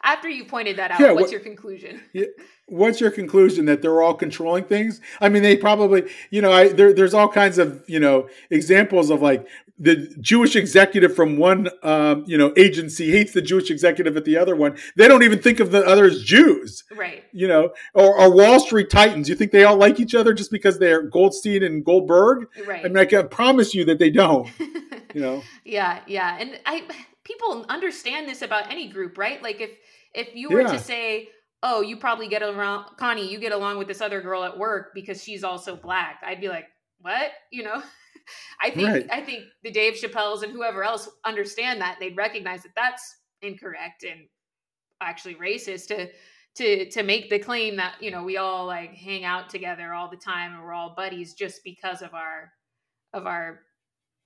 [0.02, 0.98] after you pointed that out?
[1.00, 2.00] Yeah, what's what- your conclusion?
[2.12, 2.26] Yeah,
[2.66, 5.00] What's your conclusion that they're all controlling things?
[5.20, 9.10] I mean, they probably, you know, I, there, there's all kinds of, you know, examples
[9.10, 9.44] of like
[9.82, 14.36] the Jewish executive from one, um, you know, agency hates the Jewish executive at the
[14.36, 14.76] other one.
[14.96, 17.24] They don't even think of the other as Jews, Right.
[17.32, 19.28] you know, or, or Wall Street Titans.
[19.28, 22.48] You think they all like each other just because they're Goldstein and Goldberg?
[22.66, 22.84] Right.
[22.84, 24.48] I mean, I can promise you that they don't,
[25.14, 25.42] you know.
[25.64, 26.36] yeah, yeah.
[26.38, 26.86] And I
[27.24, 29.42] people understand this about any group, right?
[29.42, 29.70] Like if
[30.14, 30.72] if you were Yeah.
[30.72, 31.28] to say,
[31.62, 34.92] "Oh, you probably get around Connie, you get along with this other girl at work
[34.94, 36.66] because she's also black." I'd be like,
[37.00, 37.82] "What?" You know?
[38.62, 39.06] I think Right.
[39.10, 41.96] I think the Dave Chappelles and whoever else understand that.
[41.98, 44.20] They'd recognize that that's incorrect and
[45.00, 46.08] actually racist to
[46.56, 50.08] to to make the claim that, you know, we all like hang out together all
[50.10, 52.52] the time and we're all buddies just because of our
[53.12, 53.60] of our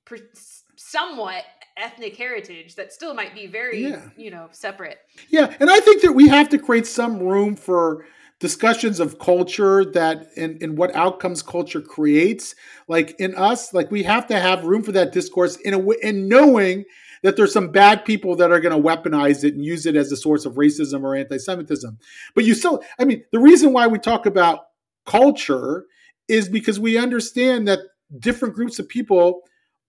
[0.05, 0.29] per-
[0.77, 1.45] somewhat
[1.77, 4.09] ethnic heritage that still might be very Yeah.
[4.17, 4.99] you know separate
[5.29, 8.07] Yeah, and I think that we have to create some room for
[8.41, 12.55] discussions of culture that and, and what outcomes culture creates.
[12.89, 15.97] Like in us, like we have to have room for that discourse in a way,
[16.03, 16.85] and knowing
[17.23, 20.13] that there's some bad people that are going to weaponize it and use it as
[20.13, 21.99] a source of racism or anti-Semitism.
[22.35, 24.67] But you still, I mean, the reason why we talk about
[25.07, 25.87] culture
[26.29, 27.79] is because we understand that
[28.19, 29.41] different groups of people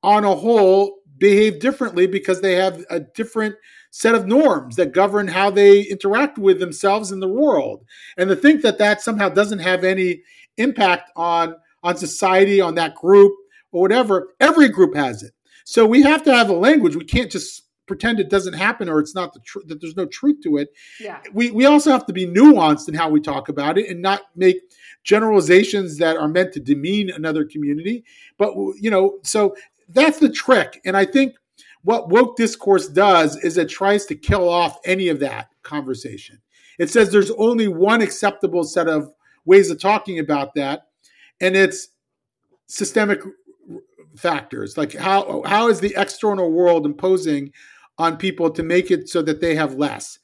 [0.01, 3.55] on a whole behave differently because they have a different
[3.95, 7.85] set of norms that govern how they interact with themselves in the world.
[8.17, 10.21] And to think that that somehow doesn't have any
[10.57, 13.33] impact on on society on that group
[13.71, 15.31] or whatever every group has it.
[15.63, 16.97] So we have to have a language.
[16.97, 20.07] We can't just pretend it doesn't happen or it's not the truth that there's no
[20.07, 20.73] truth to it.
[20.99, 21.21] Yeah.
[21.31, 24.23] We, we also have to be nuanced in how we talk about it and not
[24.35, 24.57] make
[25.05, 28.03] generalizations that are meant to demean another community.
[28.37, 29.55] But you know so
[29.87, 30.81] that's the trick.
[30.83, 31.35] And i think
[31.85, 36.39] what woke discourse does is it tries to kill off any of that conversation
[36.77, 39.09] it says there's only one acceptable set of
[39.45, 40.87] ways of talking about that
[41.39, 41.89] and it's
[42.67, 43.21] systemic
[44.17, 47.51] factors like how how is the external world imposing
[47.97, 50.19] on people to make it so that they have less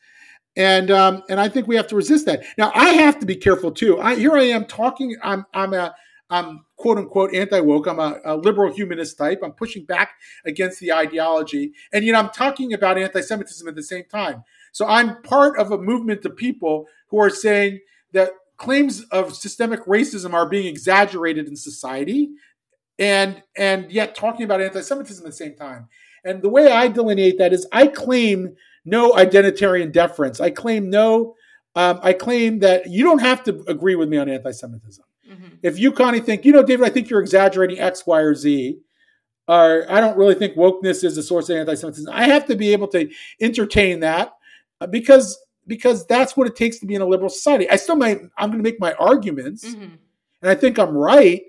[0.55, 2.43] and um, and I think we have to resist that.
[2.57, 3.99] Now I have to be careful too.
[4.01, 5.16] I, here I am talking.
[5.24, 5.95] I'm I'm a
[6.32, 7.88] I'm quote unquote anti woke.
[7.88, 9.41] I'm a, a, liberal humanist type.
[9.43, 10.13] I'm pushing back
[10.45, 14.43] against the ideology, and know I'm talking about anti-Semitism at the same time.
[14.71, 17.82] So I'm part of a movement of people who are saying
[18.13, 22.29] that claims of systemic racism are being exaggerated in society,
[22.97, 25.89] and and yet talking about anti-Semitism at the same time.
[26.23, 28.55] And the way I delineate that is I claim
[28.86, 30.39] no identitarian deference.
[30.39, 31.36] I claim no.
[31.75, 35.03] Um, I claim that you don't have to agree with me on anti-Semitism.
[35.32, 38.36] Hmm If you, Connie, think you know, David, I think you're exaggerating X, Y, or
[38.36, 38.79] Z,
[39.47, 42.11] or I don't really think wokeness is a source of anti-Semitism.
[42.13, 43.09] I have to be able to
[43.41, 44.34] entertain that
[44.82, 47.69] uh, because because that's what it takes to be in a liberal society.
[47.69, 48.19] I still might.
[48.38, 49.95] I'm going to make my arguments, hmm
[50.41, 51.43] and I think I'm right.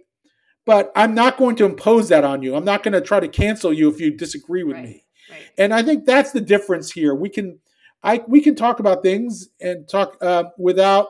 [0.64, 2.54] But I'm not going to impose that on you.
[2.54, 4.84] I'm not going to try to cancel you if you disagree with Right.
[4.84, 7.14] me right and I think that's the difference here.
[7.14, 7.58] We can,
[8.02, 11.08] I we can talk about things and talk uh, without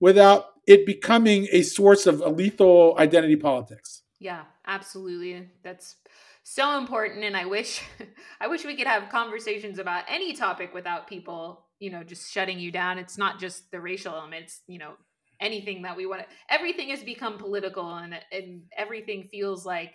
[0.00, 4.02] without it becoming a source of a lethal identity politics.
[4.20, 5.96] yeah absolutely that's
[6.42, 7.82] so important and i wish
[8.40, 12.58] i wish we could have conversations about any topic without people you know just shutting
[12.58, 14.92] you down it's not just the racial elements you know
[15.40, 19.92] anything that we want to everything has become political and and everything feels like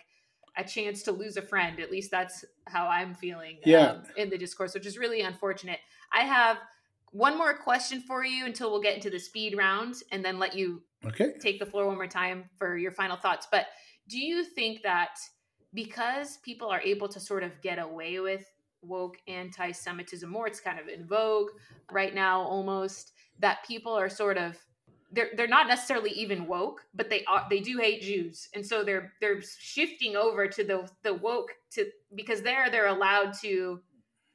[0.56, 1.80] a chance to lose a friend.
[1.80, 3.86] At least that's how I'm feeling Yeah.
[3.90, 5.80] um, in the discourse, which is really unfortunate.
[6.12, 6.58] I have
[7.14, 10.54] one more question for you until we'll get into the speed round and then let
[10.56, 11.34] you Okay.
[11.38, 13.46] take the floor one more time for your final thoughts.
[13.52, 13.66] But
[14.08, 15.18] do you think that
[15.72, 18.44] because people are able to sort of get away with
[18.82, 21.50] woke anti Semitism more, it's kind of in vogue
[21.92, 24.58] right now almost, that people are sort of
[25.12, 28.48] they're they're not necessarily even woke, but they are they do hate Jews.
[28.54, 31.86] And so they're they're shifting over to the the woke to
[32.16, 33.80] because there they're allowed to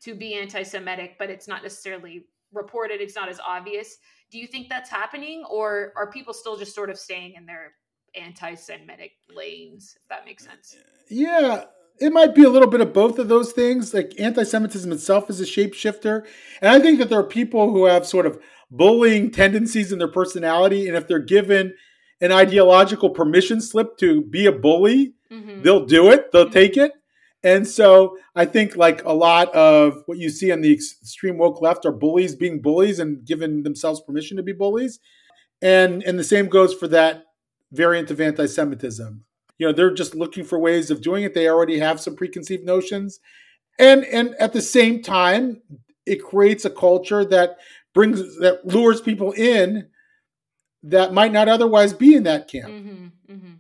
[0.03, 3.97] to be anti-Semitic, but it's not necessarily reported, it's not as obvious.
[4.31, 7.73] Do you think that's happening, or are people still just sort of staying in their
[8.15, 9.97] anti-Semitic lanes?
[10.01, 10.75] If that makes sense.
[11.09, 11.65] Yeah,
[11.99, 13.93] it might be a little bit of both of those things.
[13.93, 16.25] Like anti Semitism itself is a shapeshifter.
[16.61, 18.39] And I think that there are people who have sort of
[18.71, 20.87] bullying tendencies in their personality.
[20.87, 21.73] And if they're given
[22.21, 25.63] an ideological permission slip to be a bully, Mhm.
[25.63, 26.91] they'll do it, they'll take it.
[27.43, 31.61] And so I think like a lot of what you see on the extreme woke
[31.61, 34.99] left are bullies being bullies and giving themselves permission to be bullies.
[35.61, 37.25] And and the same goes for that
[37.71, 39.23] variant of anti-Semitism.
[39.57, 41.33] You know, they're just looking for ways of doing it.
[41.33, 43.19] They already have some preconceived notions.
[43.77, 45.61] And and at the same time,
[46.05, 47.57] it creates a culture that
[47.93, 49.89] brings that lures people in
[50.83, 52.71] that might not otherwise be in that camp.
[52.71, 53.53] Mm-hmm, mm-hmm.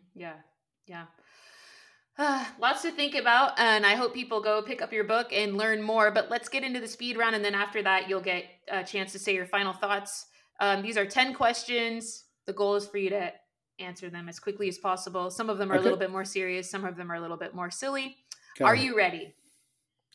[2.59, 5.81] Lots to think about, and I hope people go pick up your book and learn
[5.81, 6.11] more.
[6.11, 9.13] But let's get into the speed round, and then after that, you'll get a chance
[9.13, 10.25] to say your final thoughts.
[10.59, 12.25] Um, these are 10 questions.
[12.45, 13.31] The goal is for you to
[13.79, 15.31] answer them as quickly as possible.
[15.31, 17.37] Some of them are a little bit more serious, some of them are a little
[17.37, 18.17] bit more silly.
[18.57, 18.81] Got are it.
[18.81, 19.33] you ready?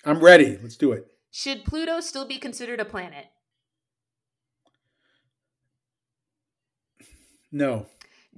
[0.04, 0.58] I'm ready.
[0.60, 1.06] Let's do it.
[1.30, 3.26] Should Pluto still be considered a planet?
[7.50, 7.86] No.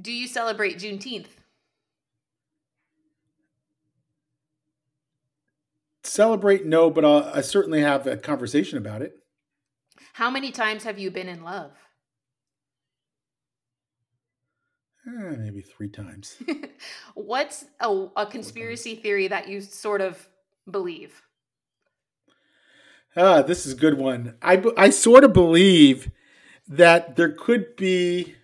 [0.00, 1.26] Do you celebrate Juneteenth?
[6.06, 9.16] Celebrate no, but I'll, I certainly have a conversation about it.
[10.14, 11.72] How many times have you been in love?
[15.06, 16.36] Eh, maybe three times.
[17.14, 20.28] What's a, a conspiracy theory that you sort of
[20.70, 21.22] believe?
[23.16, 24.36] Ah, this is a good one.
[24.40, 26.10] I, I sort of believe
[26.68, 28.35] that there could be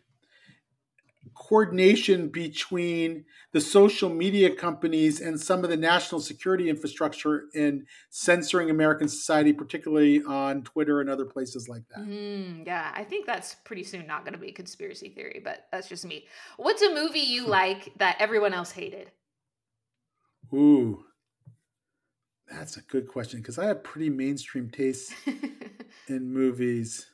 [1.53, 8.71] coordination between the social media companies and some of the national security infrastructure in censoring
[8.71, 12.07] American society, particularly on Twitter and other places like that.
[12.07, 15.67] Mm, yeah, I think that's pretty soon not going to be a conspiracy theory, but
[15.71, 16.25] that's just me.
[16.57, 19.11] What's a movie you like that everyone else hated?
[20.55, 21.05] Ooh,
[22.51, 25.13] that's a good question because I have pretty mainstream tastes
[26.09, 27.12] in movies.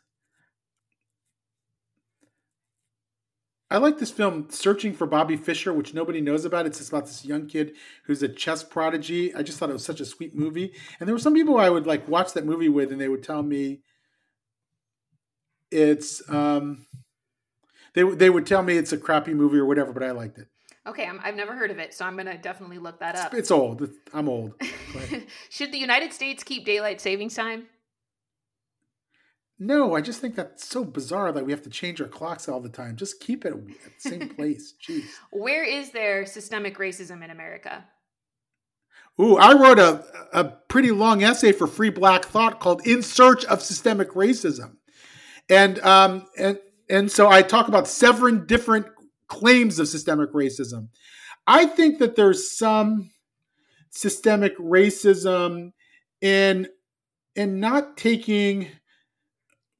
[3.70, 6.64] I like this film, Searching for Bobby Fischer, which nobody knows about.
[6.64, 9.34] It's just about this young kid who's a chess prodigy.
[9.34, 10.72] I just thought it was such a sweet movie.
[10.98, 13.22] And there were some people I would like watch that movie with, and they would
[13.22, 13.80] tell me
[15.70, 16.86] it's um,
[17.94, 20.48] they they would tell me it's a crappy movie or whatever, but I liked it.
[20.86, 23.34] okay, I'm, I've never heard of it, so I'm going to definitely look that up.
[23.34, 23.86] it's old.
[24.14, 24.54] I'm old.
[25.50, 27.66] Should the United States keep daylight savings time?
[29.60, 32.60] No, I just think that's so bizarre that we have to change our clocks all
[32.60, 32.94] the time.
[32.94, 34.74] Just keep it at the same place.
[34.86, 35.04] Jeez.
[35.32, 37.84] Where is there systemic racism in America?
[39.20, 43.44] Ooh, I wrote a, a pretty long essay for Free Black Thought called "In Search
[43.46, 44.76] of Systemic Racism,"
[45.50, 48.86] and um, and and so I talk about seven different
[49.26, 50.88] claims of systemic racism.
[51.48, 53.10] I think that there's some
[53.90, 55.72] systemic racism
[56.20, 56.68] in
[57.34, 58.68] in not taking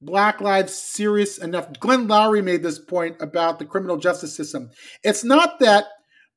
[0.01, 1.73] Black lives serious enough.
[1.81, 4.71] Glenn Loury made this point about the criminal justice system.
[5.03, 5.87] It's not that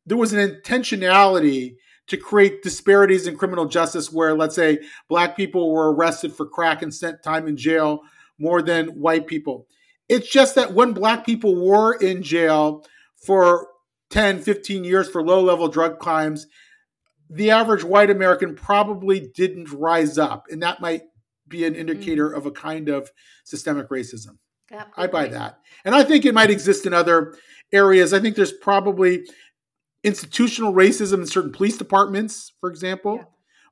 [0.05, 1.75] there was an intentionality
[2.07, 6.81] to create disparities in criminal justice where, let's say, black people were arrested for crack
[6.81, 8.01] and spent time in jail
[8.39, 9.67] more than white people.
[10.09, 12.83] It's just that when black people were in jail
[13.25, 13.67] for
[14.09, 16.47] 10, 15 years for low level drug crimes,
[17.29, 20.47] the average white American probably didn't rise up.
[20.49, 21.03] And that might
[21.51, 22.37] be an indicator mm-hmm.
[22.37, 23.11] of a kind of
[23.43, 24.37] systemic racism.
[24.95, 25.59] I buy that.
[25.83, 27.35] And I think it might exist in other
[27.73, 28.13] areas.
[28.13, 29.25] I think there's probably
[30.03, 33.23] institutional racism in certain police departments, for example, Yeah.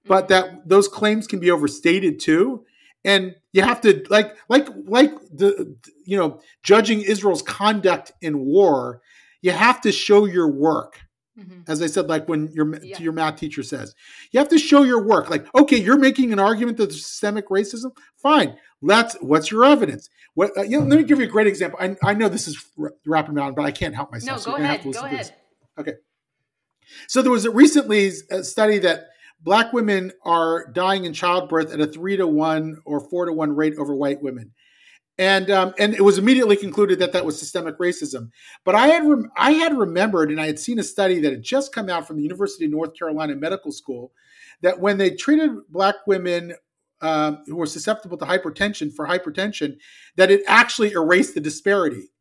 [0.05, 0.57] but that mm-hmm.
[0.67, 2.65] those claims can be overstated too.
[3.05, 9.01] And you have to like like like the you know judging Israel's conduct in war,
[9.41, 10.99] you have to show your work.
[11.39, 11.63] Mhm.
[11.69, 12.97] As I said, like when your Yeah.
[12.97, 13.95] to your math teacher says,
[14.31, 15.29] you have to show your work.
[15.29, 17.91] Like, okay, you're making an argument that there's systemic racism.
[18.17, 18.57] Fine.
[18.81, 19.15] Let's.
[19.21, 20.09] What's your evidence?
[20.35, 20.57] What?
[20.57, 21.79] Uh, you know, let me give you a great example.
[21.81, 22.63] I, I know this is
[23.05, 24.37] wrapping around, but I can't help myself.
[24.39, 24.79] No, so go ahead.
[24.81, 25.27] to Go listen to this.
[25.29, 25.39] ahead.
[25.79, 25.93] Okay.
[27.07, 29.07] So there was a recently a study that
[29.41, 33.55] black women are dying in childbirth at a three to one or four to one
[33.55, 34.51] rate over white women.
[35.19, 38.31] And, um, and it was immediately concluded that that was systemic racism.
[38.63, 41.43] But I had rem- I had remembered, and I had seen a study that had
[41.43, 44.13] just come out from the University of North Carolina Medical School,
[44.61, 46.55] that when they treated black women
[47.01, 49.75] um, who were susceptible to hypertension for hypertension,
[50.15, 52.11] that it actually erased the disparity.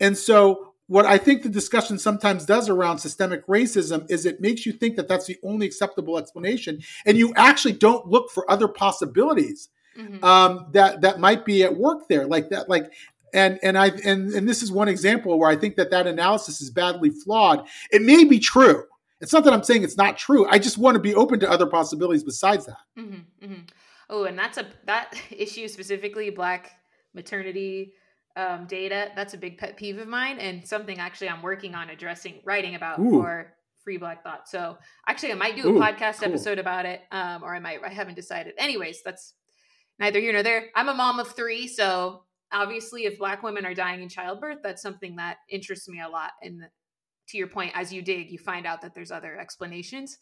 [0.00, 4.64] And so what I think the discussion sometimes does around systemic racism is it makes
[4.64, 8.68] you think that that's the only acceptable explanation, and you actually don't look for other
[8.68, 10.24] possibilities mm-hmm.
[10.24, 12.92] um, that that might be at work there, like that, like.
[13.34, 16.62] And and I and and this is one example where I think that that analysis
[16.62, 17.66] is badly flawed.
[17.90, 18.84] It may be true.
[19.20, 20.46] It's not that I'm saying it's not true.
[20.48, 22.78] I just want to be open to other possibilities besides that.
[22.96, 23.60] Mm-hmm, mm-hmm.
[24.10, 26.72] Oh, and that's a that issue specifically, Black
[27.14, 27.92] maternity
[28.36, 29.10] um, data.
[29.16, 32.74] That's a big pet peeve of mine, and something actually I'm working on addressing, writing
[32.74, 33.22] about Ooh.
[33.22, 34.48] for Free Black Thought.
[34.48, 34.76] So
[35.08, 36.28] actually, I might do a Ooh, podcast cool.
[36.28, 37.80] episode about it, um, or I might.
[37.84, 38.54] I haven't decided.
[38.58, 39.34] Anyways, that's
[39.98, 40.66] neither here nor there.
[40.74, 44.82] I'm a mom of three, so obviously, if Black women are dying in childbirth, that's
[44.82, 46.32] something that interests me a lot.
[46.42, 46.62] And
[47.28, 50.18] to your point, as you dig, you find out that there's other explanations.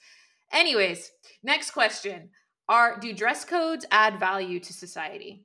[0.52, 1.10] Anyways,
[1.42, 2.30] next question:
[2.68, 5.44] Are do dress codes add value to society?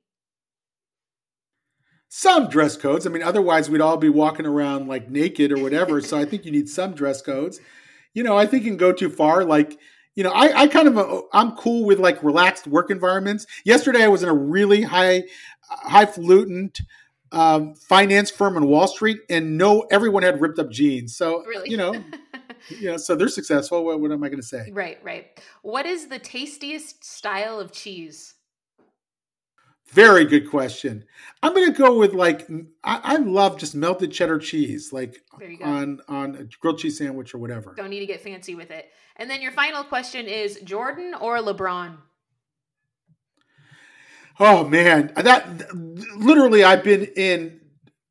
[2.10, 3.06] some dress codes.
[3.06, 6.00] I mean, otherwise we'd all be walking around like naked or whatever.
[6.00, 7.60] so I think you need some dress codes.
[8.12, 9.44] You know, I think you can go too far.
[9.44, 9.78] Like,
[10.20, 13.46] you know, I, I kind of uh, I'm cool with like relaxed work environments.
[13.64, 15.22] Yesterday I was in a really high
[15.62, 16.72] highfalutin
[17.32, 21.16] um, finance firm in Wall Street, and no, everyone had ripped up jeans.
[21.16, 21.70] So really?
[21.70, 21.94] you know.
[22.78, 23.82] yeah, so they're successful.
[23.82, 24.70] What, what am I going to say?
[24.70, 25.40] Right, right.
[25.62, 28.34] What is the tastiest style of cheese?
[29.90, 31.04] Very good question.
[31.42, 32.48] I'm going to go with like
[32.84, 35.22] I, I, love just melted cheddar cheese, like
[35.62, 37.74] on on a grilled cheese sandwich or whatever.
[37.76, 38.90] Don't need to get fancy with it.
[39.16, 41.96] And then your final question is Jordan or LeBron?
[44.38, 47.60] Oh man, that literally I've been in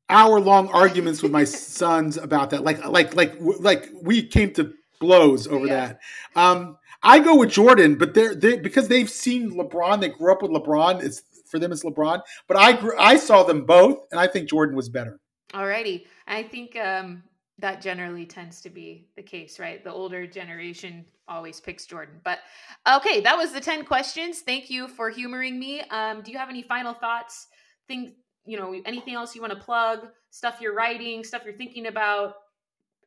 [0.10, 2.64] hour long arguments with my sons about that.
[2.64, 5.88] Like like like like we came to blows over yeah.
[5.88, 6.00] that.
[6.36, 10.02] Um, I go with Jordan, but they're they because they've seen LeBron.
[10.02, 11.02] They grew up with LeBron.
[11.02, 12.22] It's for them as LeBron.
[12.48, 15.20] But I grew, I saw them both, and I think Jordan was better.
[15.54, 17.24] Alrighty, I think um,
[17.58, 19.84] that generally tends to be the case, right?
[19.84, 22.16] The older generation always picks Jordan.
[22.24, 22.40] But
[22.88, 24.42] okay, that was the ten questions.
[24.42, 25.82] Thank you for humoring me.
[25.90, 27.48] Um, do you have any final thoughts?
[27.88, 28.14] Think
[28.46, 30.08] you know anything else you want to plug?
[30.32, 32.36] Stuff you're writing, stuff you're thinking about,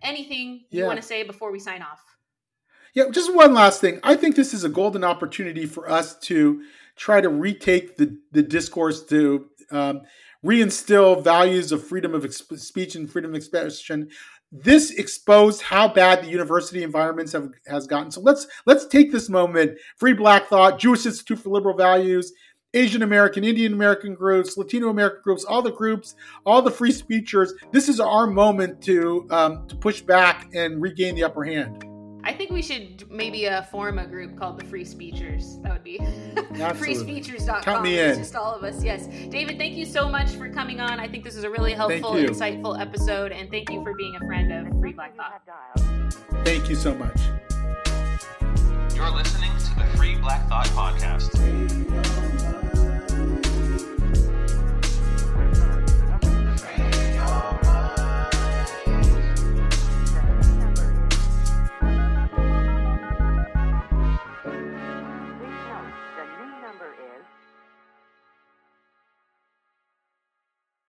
[0.02, 0.86] anything you yeah.
[0.86, 2.02] want to say before we sign off?
[2.94, 4.00] Yeah, just one last thing.
[4.02, 6.62] I think this is a golden opportunity for us to
[6.96, 10.02] try to retake the, the discourse to um,
[10.44, 14.10] reinstill values of freedom of speech and freedom of expression.
[14.50, 18.10] This exposed how bad the university environments have has gotten.
[18.10, 19.78] So let's let's take this moment.
[19.96, 22.34] Free Black Thought, Jewish Institute for Liberal Values,
[22.74, 26.14] Asian American, Indian American groups, Latino American groups, all the groups,
[26.44, 27.54] all the free speechers.
[27.70, 31.91] This is our moment to um, to push back and regain the upper hand.
[32.24, 35.60] I think we should maybe uh, form a group called the Free Speechers.
[35.62, 35.98] That would be
[36.52, 37.62] freespeechers.com.
[37.62, 38.10] Count me in.
[38.10, 38.82] It's just all of us.
[38.84, 39.06] Yes.
[39.28, 41.00] David, thank you so much for coming on.
[41.00, 43.32] I think this is a really helpful, insightful episode.
[43.32, 45.42] And thank you for being a friend of Free Black Thought.
[46.44, 47.20] Thank you so much.
[48.94, 52.11] You're listening to the Free Black Thought Podcast.